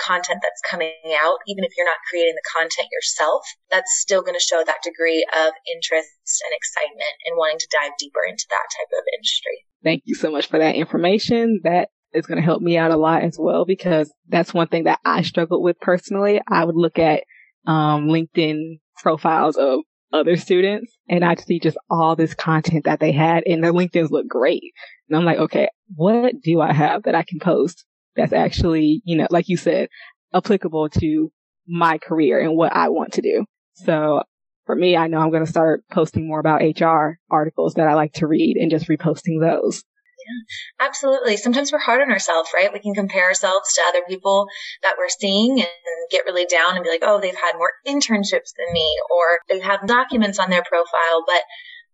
content 0.00 0.40
that's 0.42 0.60
coming 0.68 0.92
out, 1.20 1.38
even 1.46 1.64
if 1.64 1.72
you're 1.76 1.86
not 1.86 2.00
creating 2.08 2.34
the 2.34 2.50
content 2.50 2.88
yourself, 2.90 3.42
that's 3.70 4.00
still 4.00 4.22
going 4.22 4.38
to 4.38 4.42
show 4.42 4.62
that 4.64 4.82
degree 4.82 5.26
of 5.36 5.52
interest 5.68 6.10
and 6.42 6.52
excitement 6.56 7.14
and 7.26 7.36
wanting 7.36 7.58
to 7.58 7.68
dive 7.70 7.92
deeper 7.98 8.20
into 8.28 8.46
that 8.50 8.66
type 8.72 8.90
of 8.98 9.04
industry. 9.16 9.64
Thank 9.82 10.02
you 10.04 10.14
so 10.14 10.30
much 10.30 10.48
for 10.48 10.58
that 10.58 10.74
information. 10.74 11.60
That 11.64 11.88
is 12.12 12.26
going 12.26 12.38
to 12.38 12.44
help 12.44 12.62
me 12.62 12.76
out 12.76 12.90
a 12.90 12.96
lot 12.96 13.22
as 13.22 13.36
well 13.38 13.64
because 13.64 14.12
that's 14.28 14.54
one 14.54 14.68
thing 14.68 14.84
that 14.84 15.00
I 15.04 15.22
struggled 15.22 15.62
with 15.62 15.78
personally. 15.80 16.40
I 16.48 16.64
would 16.64 16.76
look 16.76 16.98
at 16.98 17.24
um, 17.66 18.08
LinkedIn 18.08 18.80
profiles 18.96 19.56
of 19.56 19.80
other 20.12 20.36
students 20.36 20.92
and 21.08 21.24
I'd 21.24 21.40
see 21.40 21.60
just 21.60 21.78
all 21.88 22.16
this 22.16 22.34
content 22.34 22.84
that 22.84 23.00
they 23.00 23.12
had 23.12 23.44
and 23.46 23.62
their 23.62 23.72
LinkedIn's 23.72 24.10
look 24.10 24.26
great. 24.26 24.72
And 25.08 25.16
I'm 25.16 25.24
like, 25.24 25.38
okay, 25.38 25.68
what 25.94 26.34
do 26.42 26.60
I 26.60 26.72
have 26.72 27.04
that 27.04 27.14
I 27.14 27.22
can 27.22 27.38
post 27.38 27.84
that's 28.16 28.32
actually, 28.32 29.02
you 29.04 29.16
know, 29.16 29.26
like 29.30 29.48
you 29.48 29.56
said, 29.56 29.88
applicable 30.34 30.88
to 30.90 31.30
my 31.66 31.98
career 31.98 32.40
and 32.40 32.56
what 32.56 32.74
I 32.74 32.88
want 32.88 33.12
to 33.14 33.22
do. 33.22 33.44
So 33.74 34.22
for 34.66 34.74
me, 34.74 34.96
I 34.96 35.06
know 35.06 35.18
I'm 35.18 35.30
going 35.30 35.44
to 35.44 35.50
start 35.50 35.84
posting 35.90 36.26
more 36.26 36.40
about 36.40 36.62
HR 36.62 37.18
articles 37.30 37.74
that 37.74 37.88
I 37.88 37.94
like 37.94 38.12
to 38.14 38.26
read 38.26 38.56
and 38.56 38.70
just 38.70 38.88
reposting 38.88 39.40
those. 39.40 39.82
Yeah, 40.20 40.86
absolutely. 40.86 41.36
Sometimes 41.36 41.72
we're 41.72 41.78
hard 41.78 42.02
on 42.02 42.10
ourselves, 42.10 42.50
right? 42.54 42.72
We 42.72 42.80
can 42.80 42.94
compare 42.94 43.24
ourselves 43.24 43.72
to 43.74 43.82
other 43.88 44.02
people 44.06 44.46
that 44.82 44.96
we're 44.98 45.08
seeing 45.08 45.60
and 45.60 45.68
get 46.10 46.24
really 46.26 46.44
down 46.44 46.76
and 46.76 46.84
be 46.84 46.90
like, 46.90 47.02
oh, 47.02 47.20
they've 47.20 47.34
had 47.34 47.56
more 47.56 47.72
internships 47.86 48.52
than 48.56 48.72
me 48.72 48.96
or 49.10 49.40
they 49.48 49.60
have 49.60 49.86
documents 49.86 50.38
on 50.38 50.50
their 50.50 50.62
profile. 50.62 51.24
But 51.26 51.42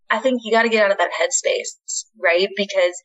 I 0.09 0.19
think 0.19 0.41
you 0.43 0.51
got 0.51 0.63
to 0.63 0.69
get 0.69 0.83
out 0.83 0.91
of 0.91 0.97
that 0.97 1.11
headspace, 1.11 2.03
right? 2.21 2.49
Because 2.55 3.01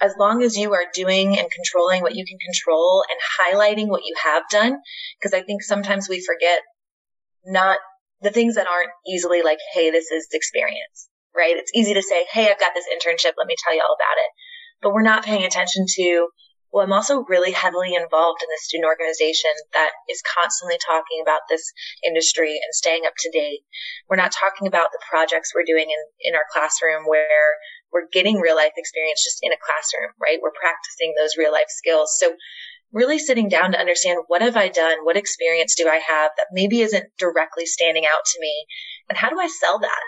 as 0.00 0.14
long 0.18 0.42
as 0.42 0.56
you 0.56 0.72
are 0.74 0.84
doing 0.94 1.38
and 1.38 1.50
controlling 1.50 2.02
what 2.02 2.14
you 2.14 2.24
can 2.24 2.38
control 2.38 3.04
and 3.10 3.54
highlighting 3.54 3.88
what 3.88 4.04
you 4.04 4.14
have 4.22 4.44
done, 4.50 4.78
because 5.18 5.34
I 5.34 5.42
think 5.42 5.62
sometimes 5.62 6.08
we 6.08 6.24
forget 6.24 6.60
not 7.44 7.78
the 8.20 8.30
things 8.30 8.56
that 8.56 8.66
aren't 8.68 8.90
easily 9.06 9.42
like, 9.42 9.58
hey, 9.72 9.90
this 9.90 10.10
is 10.10 10.28
experience, 10.32 11.08
right? 11.36 11.56
It's 11.56 11.72
easy 11.74 11.94
to 11.94 12.02
say, 12.02 12.26
hey, 12.32 12.50
I've 12.50 12.60
got 12.60 12.72
this 12.74 12.86
internship. 12.86 13.32
Let 13.38 13.46
me 13.46 13.56
tell 13.62 13.74
you 13.74 13.82
all 13.86 13.94
about 13.94 14.18
it. 14.18 14.30
But 14.82 14.92
we're 14.92 15.02
not 15.02 15.24
paying 15.24 15.44
attention 15.44 15.86
to, 15.96 16.28
well, 16.72 16.84
I'm 16.84 16.92
also 16.92 17.24
really 17.28 17.52
heavily 17.52 17.94
involved 17.94 18.42
in 18.42 18.48
the 18.50 18.60
student 18.60 18.86
organization 18.86 19.50
that 19.72 19.90
is 20.10 20.22
constantly 20.22 20.78
talking 20.84 21.22
about 21.22 21.40
this 21.48 21.62
industry 22.04 22.52
and 22.52 22.74
staying 22.74 23.02
up 23.06 23.14
to 23.18 23.30
date. 23.30 23.60
We're 24.08 24.16
not 24.16 24.32
talking 24.32 24.66
about 24.68 24.88
the 24.92 25.02
projects 25.08 25.52
we're 25.54 25.66
doing 25.66 25.90
in, 25.90 26.02
in 26.20 26.34
our 26.34 26.44
classroom 26.52 27.06
where 27.06 27.56
we're 27.92 28.08
getting 28.12 28.40
real 28.40 28.56
life 28.56 28.72
experience 28.76 29.24
just 29.24 29.38
in 29.42 29.52
a 29.52 29.56
classroom, 29.60 30.12
right? 30.20 30.38
We're 30.42 30.56
practicing 30.58 31.14
those 31.16 31.36
real 31.36 31.52
life 31.52 31.68
skills. 31.68 32.16
So 32.18 32.34
really 32.92 33.18
sitting 33.18 33.48
down 33.48 33.72
to 33.72 33.80
understand 33.80 34.24
what 34.28 34.42
have 34.42 34.56
I 34.56 34.68
done? 34.68 35.04
What 35.04 35.16
experience 35.16 35.74
do 35.74 35.88
I 35.88 36.00
have 36.06 36.30
that 36.36 36.48
maybe 36.52 36.80
isn't 36.80 37.04
directly 37.18 37.66
standing 37.66 38.04
out 38.04 38.24
to 38.24 38.40
me? 38.40 38.66
And 39.08 39.18
how 39.18 39.30
do 39.30 39.38
I 39.38 39.48
sell 39.48 39.78
that? 39.80 40.02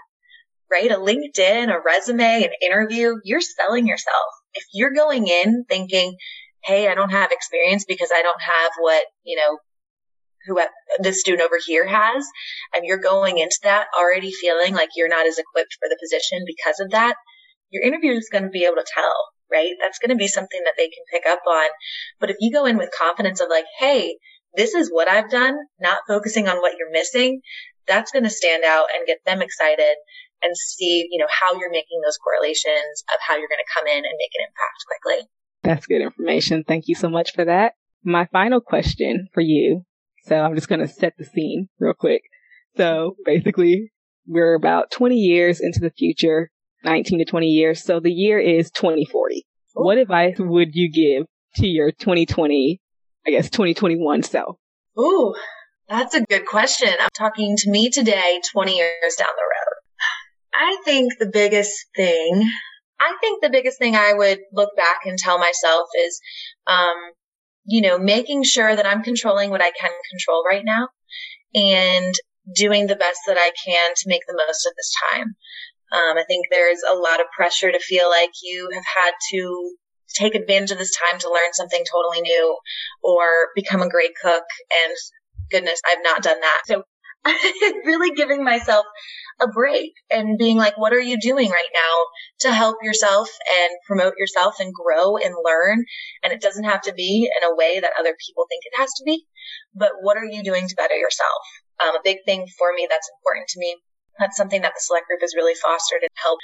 Right? 0.71 0.91
A 0.91 0.97
LinkedIn, 0.97 1.69
a 1.69 1.81
resume, 1.85 2.45
an 2.45 2.51
interview, 2.63 3.17
you're 3.25 3.41
selling 3.41 3.87
yourself. 3.87 4.27
If 4.55 4.65
you're 4.73 4.93
going 4.93 5.27
in 5.27 5.65
thinking, 5.69 6.17
Hey, 6.63 6.89
I 6.89 6.95
don't 6.95 7.11
have 7.11 7.33
experience 7.33 7.85
because 7.89 8.11
I 8.15 8.23
don't 8.23 8.41
have 8.41 8.71
what, 8.79 9.05
you 9.25 9.37
know, 9.37 9.59
who 10.47 10.61
the 11.03 11.13
student 11.13 11.43
over 11.43 11.59
here 11.65 11.87
has, 11.87 12.27
and 12.75 12.85
you're 12.85 12.99
going 12.99 13.39
into 13.39 13.59
that 13.63 13.87
already 13.99 14.33
feeling 14.33 14.75
like 14.75 14.91
you're 14.97 15.09
not 15.09 15.27
as 15.27 15.39
equipped 15.39 15.77
for 15.81 15.89
the 15.89 15.99
position 16.03 16.45
because 16.47 16.81
of 16.81 16.91
that, 16.91 17.17
your 17.71 17.83
interviewer 17.83 18.15
is 18.15 18.29
going 18.31 18.45
to 18.45 18.51
be 18.51 18.65
able 18.65 18.77
to 18.77 18.93
tell, 18.93 19.15
right? 19.51 19.73
That's 19.81 19.99
going 19.99 20.11
to 20.11 20.17
be 20.17 20.29
something 20.29 20.61
that 20.65 20.75
they 20.77 20.89
can 20.89 21.05
pick 21.11 21.27
up 21.27 21.41
on. 21.49 21.71
But 22.19 22.31
if 22.31 22.37
you 22.41 22.53
go 22.53 22.67
in 22.67 22.79
with 22.79 22.91
confidence 22.97 23.41
of 23.41 23.49
like, 23.49 23.67
Hey, 23.79 24.17
this 24.57 24.75
is 24.75 24.91
what 24.91 25.09
I've 25.09 25.31
done, 25.31 25.57
not 25.81 26.01
focusing 26.09 26.49
on 26.49 26.59
what 26.59 26.75
you're 26.79 26.91
missing, 26.91 27.41
that's 27.87 28.13
going 28.13 28.25
to 28.25 28.31
stand 28.31 28.65
out 28.65 28.87
and 28.95 29.07
get 29.07 29.19
them 29.25 29.43
excited 29.43 29.97
and 30.43 30.57
see, 30.57 31.07
you 31.11 31.19
know, 31.19 31.29
how 31.29 31.59
you're 31.59 31.71
making 31.71 32.01
those 32.05 32.19
correlations 32.19 33.05
of 33.13 33.19
how 33.27 33.37
you're 33.37 33.49
going 33.49 33.59
to 33.59 33.75
come 33.75 33.87
in 33.87 33.99
and 33.99 34.15
make 34.19 34.31
an 34.39 34.47
impact 34.47 34.85
quickly. 34.87 35.29
That's 35.63 35.87
good 35.87 36.03
information. 36.03 36.65
Thank 36.67 36.89
you 36.89 36.95
so 36.95 37.09
much 37.09 37.33
for 37.33 37.45
that. 37.45 37.75
My 38.03 38.27
final 38.33 38.61
question 38.61 39.29
for 39.35 39.43
you. 39.43 39.85
So 40.25 40.37
I'm 40.37 40.55
just 40.55 40.69
going 40.69 40.81
to 40.81 40.89
set 40.89 41.15
the 41.19 41.25
scene 41.25 41.69
real 41.79 41.95
quick. 41.95 42.23
So 42.77 43.17
basically, 43.25 43.91
we're 44.27 44.55
about 44.55 44.91
20 44.91 45.17
years 45.17 45.61
into 45.61 45.81
the 45.81 45.91
future. 45.91 46.51
19 46.85 47.19
to 47.19 47.25
20 47.25 47.47
years. 47.47 47.83
So 47.83 48.01
the 48.01 48.13
year 48.13 48.39
is 48.39 48.71
2040. 48.71 49.37
Ooh. 49.37 49.85
What 49.85 49.99
advice 49.99 50.37
would 50.39 50.75
you 50.75 50.91
give 50.91 51.27
to 51.57 51.67
your 51.67 51.91
2020, 51.93 52.81
I 53.27 53.31
guess 53.31 53.51
2021 53.51 54.23
self? 54.23 54.57
Ooh, 54.99 55.35
that's 55.89 56.15
a 56.15 56.23
good 56.23 56.47
question. 56.47 56.89
I'm 57.01 57.09
talking 57.17 57.57
to 57.59 57.71
me 57.71 57.91
today, 57.91 58.41
20 58.53 58.77
years 58.77 59.15
down 59.17 59.29
the 59.37 59.43
road. 59.43 59.81
I 60.53 60.83
think 60.85 61.13
the 61.19 61.31
biggest 61.33 61.73
thing, 61.95 62.51
I 63.01 63.17
think 63.21 63.43
the 63.43 63.51
biggest 63.51 63.79
thing 63.79 63.95
I 63.95 64.13
would 64.13 64.41
look 64.53 64.77
back 64.77 65.07
and 65.07 65.19
tell 65.19 65.39
myself 65.39 65.89
is, 66.05 66.21
um, 66.67 66.97
you 67.65 67.83
know, 67.83 67.99
making 67.99 68.43
sure 68.43 68.75
that 68.75 68.87
I'm 68.87 69.03
controlling 69.03 69.51
what 69.51 69.63
I 69.63 69.71
can 69.71 69.91
control 70.11 70.45
right 70.49 70.65
now 70.65 70.89
and 71.55 72.15
doing 72.55 72.87
the 72.87 72.97
best 72.97 73.21
that 73.27 73.37
I 73.39 73.53
can 73.65 73.91
to 73.95 74.09
make 74.09 74.23
the 74.27 74.35
most 74.35 74.67
of 74.67 74.73
this 74.77 74.93
time. 75.13 75.35
Um, 75.93 76.19
I 76.19 76.25
think 76.27 76.47
there's 76.51 76.83
a 76.89 76.97
lot 76.97 77.21
of 77.21 77.27
pressure 77.37 77.71
to 77.71 77.79
feel 77.81 78.09
like 78.09 78.31
you 78.43 78.69
have 78.73 78.85
had 78.85 79.13
to 79.33 79.75
take 80.15 80.35
advantage 80.35 80.71
of 80.71 80.79
this 80.79 80.97
time 80.97 81.19
to 81.21 81.31
learn 81.31 81.53
something 81.53 81.85
totally 81.91 82.21
new 82.23 82.57
or 83.03 83.49
become 83.55 83.83
a 83.83 83.89
great 83.89 84.13
cook. 84.21 84.45
And 84.85 84.95
goodness, 85.51 85.81
I've 85.89 86.03
not 86.03 86.23
done 86.23 86.41
that. 86.41 86.63
So 86.67 86.83
really 87.85 88.15
giving 88.15 88.43
myself 88.43 88.87
a 89.41 89.49
break 89.49 89.93
and 90.11 90.39
being 90.39 90.57
like, 90.57 90.79
what 90.79 90.93
are 90.93 91.01
you 91.01 91.19
doing 91.21 91.51
right 91.51 91.73
now 91.75 91.97
to 92.41 92.53
help 92.53 92.77
yourself 92.83 93.29
and 93.61 93.71
promote 93.87 94.15
yourself 94.19 94.55
and 94.59 94.73
grow 94.73 95.17
and 95.17 95.35
learn? 95.45 95.85
And 96.23 96.33
it 96.33 96.41
doesn't 96.41 96.65
have 96.65 96.83
to 96.83 96.95
be 96.95 97.29
in 97.37 97.49
a 97.49 97.55
way 97.55 97.81
that 97.81 97.93
other 97.99 98.15
people 98.27 98.47
think 98.49 98.63
it 98.65 98.81
has 98.81 98.91
to 98.99 99.05
be, 99.05 99.27
but 99.75 99.93
what 100.01 100.17
are 100.17 100.25
you 100.25 100.43
doing 100.43 100.67
to 100.69 100.75
better 100.77 100.97
yourself? 100.97 101.43
Um, 101.83 101.95
a 101.95 102.01
big 102.03 102.19
thing 102.25 102.47
for 102.59 102.73
me 102.75 102.87
that's 102.89 103.11
important 103.21 103.49
to 103.49 103.61
me 103.61 103.77
that's 104.21 104.37
something 104.37 104.63
that 104.63 104.73
the 104.75 104.81
select 104.85 105.09
group 105.09 105.21
has 105.23 105.35
really 105.35 105.55
fostered 105.55 106.03
and 106.03 106.11
helped 106.15 106.43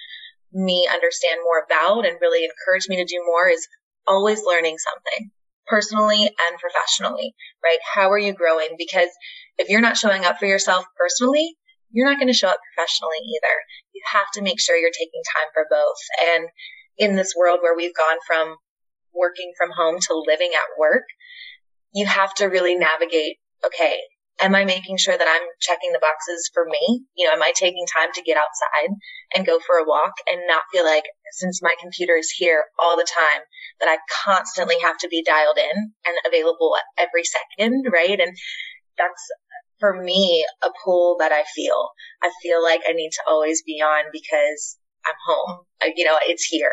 me 0.53 0.89
understand 0.91 1.41
more 1.45 1.63
about 1.63 2.07
and 2.07 2.19
really 2.21 2.45
encouraged 2.45 2.89
me 2.89 2.97
to 2.97 3.05
do 3.05 3.23
more 3.27 3.49
is 3.49 3.69
always 4.07 4.43
learning 4.45 4.77
something 4.79 5.31
personally 5.67 6.25
and 6.25 6.59
professionally, 6.59 7.35
right? 7.63 7.79
How 7.95 8.11
are 8.11 8.19
you 8.19 8.33
growing? 8.33 8.77
Because 8.79 9.11
if 9.59 9.69
you're 9.69 9.81
not 9.81 9.97
showing 9.97 10.25
up 10.25 10.39
for 10.39 10.47
yourself 10.47 10.85
personally, 10.97 11.55
you're 11.91 12.09
not 12.09 12.19
going 12.19 12.29
to 12.29 12.35
show 12.35 12.49
up 12.49 12.61
professionally 12.75 13.19
either. 13.19 13.57
You 13.93 14.03
have 14.13 14.31
to 14.35 14.43
make 14.43 14.61
sure 14.61 14.77
you're 14.77 14.91
taking 14.91 15.23
time 15.35 15.51
for 15.53 15.67
both. 15.69 15.97
And 16.35 16.49
in 16.99 17.17
this 17.17 17.35
world 17.37 17.61
where 17.63 17.77
we've 17.77 17.95
gone 17.95 18.19
from 18.27 18.57
working 19.15 19.53
from 19.57 19.71
home 19.71 19.99
to 20.01 20.25
living 20.27 20.51
at 20.55 20.79
work, 20.79 21.05
you 21.93 22.07
have 22.07 22.35
to 22.35 22.47
really 22.47 22.77
navigate, 22.77 23.37
okay, 23.65 23.99
am 24.41 24.55
I 24.55 24.65
making 24.65 24.99
sure 24.99 25.17
that 25.17 25.29
I'm 25.29 25.49
checking 25.61 25.93
the 25.93 26.01
boxes 26.01 26.51
for 26.53 26.65
me? 26.67 27.05
You 27.17 27.27
know, 27.27 27.35
am 27.35 27.43
I 27.43 27.53
taking 27.55 27.87
time 27.87 28.11
to 28.15 28.23
get 28.23 28.37
outside 28.37 28.95
and 29.35 29.47
go 29.47 29.59
for 29.59 29.77
a 29.77 29.87
walk 29.87 30.13
and 30.31 30.41
not 30.47 30.63
feel 30.73 30.85
like 30.85 31.05
since 31.33 31.63
my 31.63 31.75
computer 31.81 32.17
is 32.17 32.31
here 32.31 32.65
all 32.79 32.97
the 32.97 33.07
time 33.07 33.43
that 33.81 33.89
I 33.89 33.99
constantly 34.25 34.77
have 34.83 34.99
to 34.99 35.09
be 35.09 35.23
dialed 35.25 35.59
in 35.59 35.93
and 36.05 36.17
available 36.27 36.77
every 36.99 37.25
second, 37.25 37.85
right? 37.93 38.21
And 38.21 38.37
that's 38.99 39.23
for 39.81 40.03
me 40.03 40.45
a 40.63 40.69
pull 40.85 41.17
that 41.21 41.33
I 41.33 41.45
feel. 41.55 41.91
I 42.23 42.31
feel 42.43 42.63
like 42.63 42.81
I 42.89 42.93
need 42.93 43.11
to 43.13 43.23
always 43.29 43.63
be 43.63 43.83
on 43.83 44.05
because 44.13 44.79
I'm 45.07 45.15
home. 45.27 45.61
I, 45.83 45.93
you 45.97 46.05
know, 46.05 46.17
it's 46.23 46.45
here. 46.45 46.73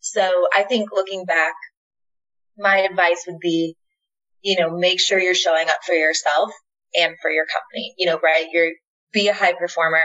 So 0.00 0.46
I 0.54 0.62
think 0.62 0.90
looking 0.92 1.24
back, 1.24 1.54
my 2.58 2.78
advice 2.78 3.24
would 3.26 3.40
be, 3.40 3.76
you 4.42 4.60
know, 4.60 4.76
make 4.76 5.00
sure 5.00 5.18
you're 5.18 5.34
showing 5.34 5.68
up 5.68 5.78
for 5.86 5.94
yourself 5.94 6.50
and 6.94 7.16
for 7.20 7.30
your 7.30 7.46
company. 7.46 7.94
You 7.98 8.06
know, 8.06 8.20
right? 8.22 8.46
You're 8.52 8.72
be 9.12 9.28
a 9.28 9.34
high 9.34 9.52
performer 9.52 10.04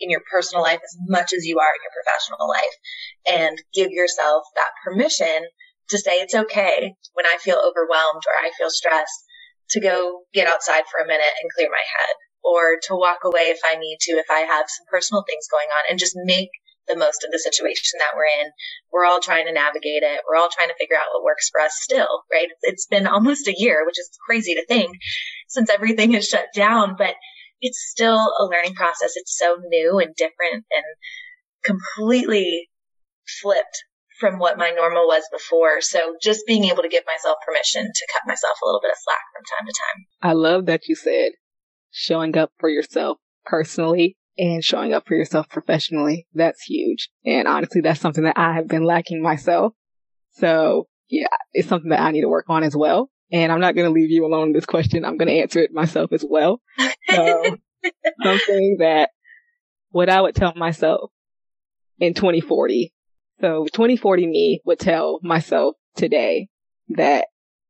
in 0.00 0.10
your 0.10 0.22
personal 0.30 0.62
life 0.62 0.80
as 0.82 0.96
much 1.08 1.32
as 1.32 1.44
you 1.44 1.58
are 1.58 1.72
in 1.74 1.82
your 1.82 1.94
professional 1.94 2.48
life 2.48 2.76
and 3.26 3.58
give 3.74 3.90
yourself 3.90 4.44
that 4.54 4.70
permission 4.84 5.46
to 5.90 5.98
say 5.98 6.20
it's 6.20 6.34
okay 6.34 6.94
when 7.14 7.26
I 7.26 7.38
feel 7.40 7.58
overwhelmed 7.58 8.22
or 8.26 8.34
I 8.38 8.50
feel 8.58 8.70
stressed 8.70 9.24
to 9.70 9.80
go 9.80 10.22
get 10.32 10.48
outside 10.48 10.84
for 10.90 11.00
a 11.02 11.06
minute 11.06 11.34
and 11.42 11.50
clear 11.54 11.68
my 11.70 11.82
head 11.82 12.14
or 12.44 12.78
to 12.88 12.94
walk 12.94 13.24
away 13.24 13.50
if 13.50 13.60
I 13.64 13.76
need 13.76 13.98
to, 14.02 14.12
if 14.12 14.30
I 14.30 14.40
have 14.40 14.66
some 14.68 14.86
personal 14.90 15.24
things 15.26 15.46
going 15.50 15.68
on 15.68 15.84
and 15.90 15.98
just 15.98 16.14
make 16.24 16.50
the 16.88 16.96
most 16.96 17.24
of 17.24 17.30
the 17.30 17.38
situation 17.38 17.98
that 17.98 18.16
we're 18.16 18.44
in. 18.44 18.50
We're 18.92 19.04
all 19.04 19.20
trying 19.20 19.46
to 19.46 19.52
navigate 19.52 20.02
it. 20.02 20.20
We're 20.28 20.36
all 20.36 20.48
trying 20.52 20.68
to 20.68 20.78
figure 20.78 20.96
out 20.96 21.12
what 21.12 21.24
works 21.24 21.48
for 21.50 21.60
us 21.60 21.72
still, 21.80 22.24
right? 22.32 22.48
It's 22.62 22.86
been 22.86 23.06
almost 23.06 23.48
a 23.48 23.54
year, 23.56 23.84
which 23.86 23.98
is 23.98 24.10
crazy 24.26 24.54
to 24.54 24.66
think 24.66 24.96
since 25.48 25.70
everything 25.70 26.14
is 26.14 26.26
shut 26.26 26.46
down, 26.54 26.96
but 26.96 27.14
it's 27.60 27.88
still 27.90 28.32
a 28.38 28.44
learning 28.44 28.74
process. 28.74 29.12
It's 29.16 29.36
so 29.36 29.56
new 29.68 29.98
and 29.98 30.14
different 30.14 30.64
and 30.70 30.84
completely 31.64 32.68
flipped 33.42 33.84
from 34.18 34.38
what 34.38 34.58
my 34.58 34.70
normal 34.70 35.06
was 35.06 35.22
before. 35.32 35.80
So 35.80 36.16
just 36.20 36.46
being 36.46 36.64
able 36.64 36.82
to 36.82 36.88
give 36.88 37.04
myself 37.06 37.36
permission 37.46 37.84
to 37.84 38.06
cut 38.12 38.26
myself 38.26 38.58
a 38.62 38.66
little 38.66 38.80
bit 38.82 38.90
of 38.90 38.98
slack 38.98 39.22
from 39.32 39.44
time 39.44 39.66
to 39.66 39.72
time. 39.72 40.06
I 40.22 40.32
love 40.32 40.66
that 40.66 40.88
you 40.88 40.94
said 40.94 41.32
showing 41.90 42.36
up 42.36 42.52
for 42.58 42.68
yourself 42.68 43.18
personally 43.44 44.16
and 44.38 44.62
showing 44.62 44.94
up 44.94 45.06
for 45.06 45.14
yourself 45.14 45.48
professionally. 45.48 46.26
That's 46.34 46.62
huge. 46.62 47.10
And 47.26 47.48
honestly, 47.48 47.80
that's 47.80 48.00
something 48.00 48.24
that 48.24 48.38
I 48.38 48.54
have 48.54 48.68
been 48.68 48.84
lacking 48.84 49.22
myself. 49.22 49.74
So 50.32 50.86
yeah, 51.08 51.26
it's 51.52 51.68
something 51.68 51.90
that 51.90 52.00
I 52.00 52.12
need 52.12 52.22
to 52.22 52.28
work 52.28 52.46
on 52.48 52.62
as 52.62 52.76
well. 52.76 53.10
And 53.30 53.52
I'm 53.52 53.60
not 53.60 53.74
going 53.74 53.86
to 53.86 53.92
leave 53.92 54.10
you 54.10 54.24
alone 54.24 54.48
in 54.48 54.52
this 54.52 54.64
question. 54.66 55.04
I'm 55.04 55.16
going 55.16 55.28
to 55.28 55.40
answer 55.40 55.60
it 55.60 55.72
myself 55.72 56.12
as 56.12 56.24
well. 56.28 56.60
So 57.10 57.56
something 58.22 58.76
that 58.80 59.10
what 59.90 60.10
I 60.10 60.20
would 60.20 60.34
tell 60.34 60.52
myself 60.54 61.10
in 61.98 62.12
2040. 62.12 62.92
So 63.40 63.64
2040 63.72 64.26
me 64.26 64.60
would 64.66 64.78
tell 64.78 65.20
myself 65.22 65.76
today 65.96 66.48
that 66.90 67.28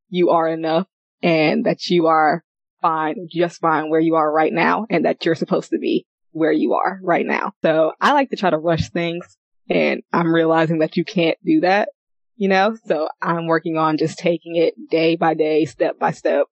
you 0.09 0.31
are 0.31 0.48
enough 0.48 0.88
and 1.22 1.66
that 1.66 1.87
you 1.88 2.07
are 2.07 2.42
fine, 2.81 3.28
just 3.31 3.61
fine 3.61 3.90
where 3.90 4.00
you 4.00 4.16
are 4.16 4.33
right 4.33 4.52
now 4.52 4.87
and 4.90 5.04
that 5.04 5.24
you're 5.24 5.35
supposed 5.35 5.70
to 5.70 5.78
be 5.78 6.07
where 6.38 6.53
you 6.53 6.74
are 6.74 6.98
right 7.03 7.27
now. 7.27 7.53
So 7.62 7.92
I 8.01 8.12
like 8.12 8.31
to 8.31 8.37
try 8.37 8.51
to 8.51 8.59
rush 8.59 8.90
things 8.90 9.37
and 9.68 10.03
I'm 10.12 10.35
realizing 10.35 10.79
that 10.79 10.96
you 10.96 11.05
can't 11.05 11.38
do 11.44 11.61
that, 11.61 11.90
you 12.37 12.48
know? 12.48 12.77
So 12.87 13.09
I'm 13.20 13.46
working 13.46 13.77
on 13.77 13.98
just 13.98 14.18
taking 14.18 14.57
it 14.57 14.74
day 14.90 15.16
by 15.16 15.35
day, 15.35 15.64
step 15.64 15.98
by 15.98 16.12
step, 16.12 16.46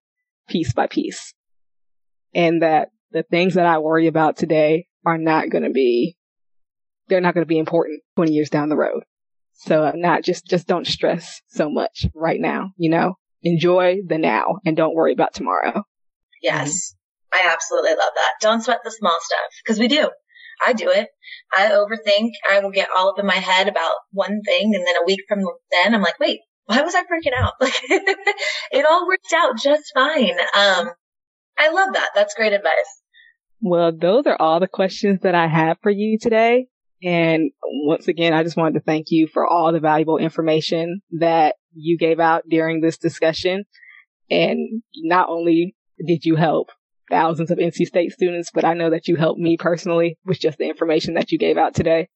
piece 0.47 0.73
by 0.73 0.87
piece. 0.87 1.33
And 2.33 2.61
that 2.61 2.89
the 3.11 3.23
things 3.23 3.55
that 3.55 3.65
I 3.65 3.79
worry 3.79 4.07
about 4.07 4.37
today 4.37 4.87
are 5.05 5.17
not 5.17 5.49
going 5.49 5.63
to 5.63 5.71
be, 5.71 6.17
they're 7.07 7.21
not 7.21 7.33
going 7.33 7.45
to 7.45 7.47
be 7.47 7.57
important 7.57 8.01
20 8.15 8.31
years 8.33 8.49
down 8.49 8.69
the 8.69 8.75
road. 8.75 9.03
So 9.53 9.91
not 9.95 10.23
just, 10.23 10.45
just 10.45 10.67
don't 10.67 10.85
stress 10.85 11.41
so 11.47 11.69
much 11.69 12.05
right 12.13 12.39
now, 12.39 12.71
you 12.77 12.89
know? 12.89 13.15
Enjoy 13.41 13.97
the 14.05 14.17
now 14.17 14.57
and 14.65 14.75
don't 14.75 14.95
worry 14.95 15.13
about 15.13 15.33
tomorrow. 15.33 15.83
Yes. 16.41 16.95
I 17.33 17.49
absolutely 17.51 17.91
love 17.91 18.13
that. 18.15 18.31
Don't 18.41 18.63
sweat 18.63 18.79
the 18.83 18.91
small 18.91 19.17
stuff 19.21 19.51
because 19.63 19.79
we 19.79 19.87
do. 19.87 20.09
I 20.65 20.73
do 20.73 20.89
it. 20.89 21.09
I 21.55 21.69
overthink. 21.69 22.31
I 22.49 22.59
will 22.59 22.71
get 22.71 22.89
all 22.95 23.09
up 23.09 23.19
in 23.19 23.25
my 23.25 23.35
head 23.35 23.67
about 23.67 23.93
one 24.11 24.41
thing. 24.43 24.73
And 24.73 24.85
then 24.85 24.95
a 25.01 25.05
week 25.05 25.19
from 25.27 25.39
then, 25.71 25.93
I'm 25.93 26.01
like, 26.01 26.19
wait, 26.19 26.39
why 26.65 26.81
was 26.81 26.95
I 26.95 27.01
freaking 27.03 27.37
out? 27.37 27.53
Like 27.61 27.73
it 28.71 28.85
all 28.85 29.07
worked 29.07 29.33
out 29.35 29.57
just 29.57 29.91
fine. 29.93 30.37
Um, 30.53 30.89
I 31.57 31.69
love 31.71 31.93
that. 31.93 32.09
That's 32.15 32.33
great 32.33 32.53
advice. 32.53 33.01
Well, 33.61 33.91
those 33.91 34.25
are 34.27 34.39
all 34.39 34.59
the 34.59 34.67
questions 34.67 35.21
that 35.21 35.35
I 35.35 35.47
have 35.47 35.77
for 35.81 35.89
you 35.89 36.17
today. 36.19 36.67
And 37.03 37.51
once 37.63 38.07
again, 38.07 38.33
I 38.33 38.43
just 38.43 38.57
wanted 38.57 38.79
to 38.79 38.85
thank 38.85 39.07
you 39.09 39.27
for 39.27 39.45
all 39.45 39.71
the 39.71 39.79
valuable 39.79 40.17
information 40.17 41.01
that 41.19 41.55
you 41.73 41.97
gave 41.97 42.19
out 42.19 42.43
during 42.49 42.81
this 42.81 42.97
discussion. 42.97 43.65
And 44.29 44.81
not 44.95 45.29
only 45.29 45.75
did 46.05 46.25
you 46.25 46.35
help 46.35 46.69
thousands 47.09 47.51
of 47.51 47.57
NC 47.57 47.85
State 47.85 48.11
students, 48.11 48.51
but 48.53 48.65
I 48.65 48.73
know 48.73 48.89
that 48.89 49.07
you 49.07 49.15
helped 49.15 49.39
me 49.39 49.57
personally 49.57 50.17
with 50.25 50.39
just 50.39 50.57
the 50.57 50.67
information 50.67 51.15
that 51.15 51.31
you 51.31 51.37
gave 51.37 51.57
out 51.57 51.73
today. 51.73 52.09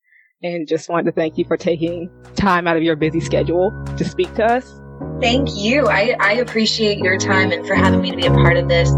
And 0.43 0.67
just 0.67 0.89
wanted 0.89 1.05
to 1.05 1.11
thank 1.11 1.37
you 1.37 1.45
for 1.45 1.55
taking 1.55 2.09
time 2.35 2.67
out 2.67 2.75
of 2.75 2.83
your 2.83 2.95
busy 2.95 3.19
schedule 3.19 3.71
to 3.97 4.03
speak 4.03 4.33
to 4.35 4.45
us. 4.45 4.81
Thank 5.21 5.49
you. 5.55 5.87
I, 5.87 6.15
I 6.19 6.33
appreciate 6.33 6.97
your 6.97 7.17
time 7.17 7.51
and 7.51 7.65
for 7.67 7.75
having 7.75 8.01
me 8.01 8.09
to 8.11 8.17
be 8.17 8.25
a 8.25 8.31
part 8.31 8.57
of 8.57 8.67
this. 8.67 8.89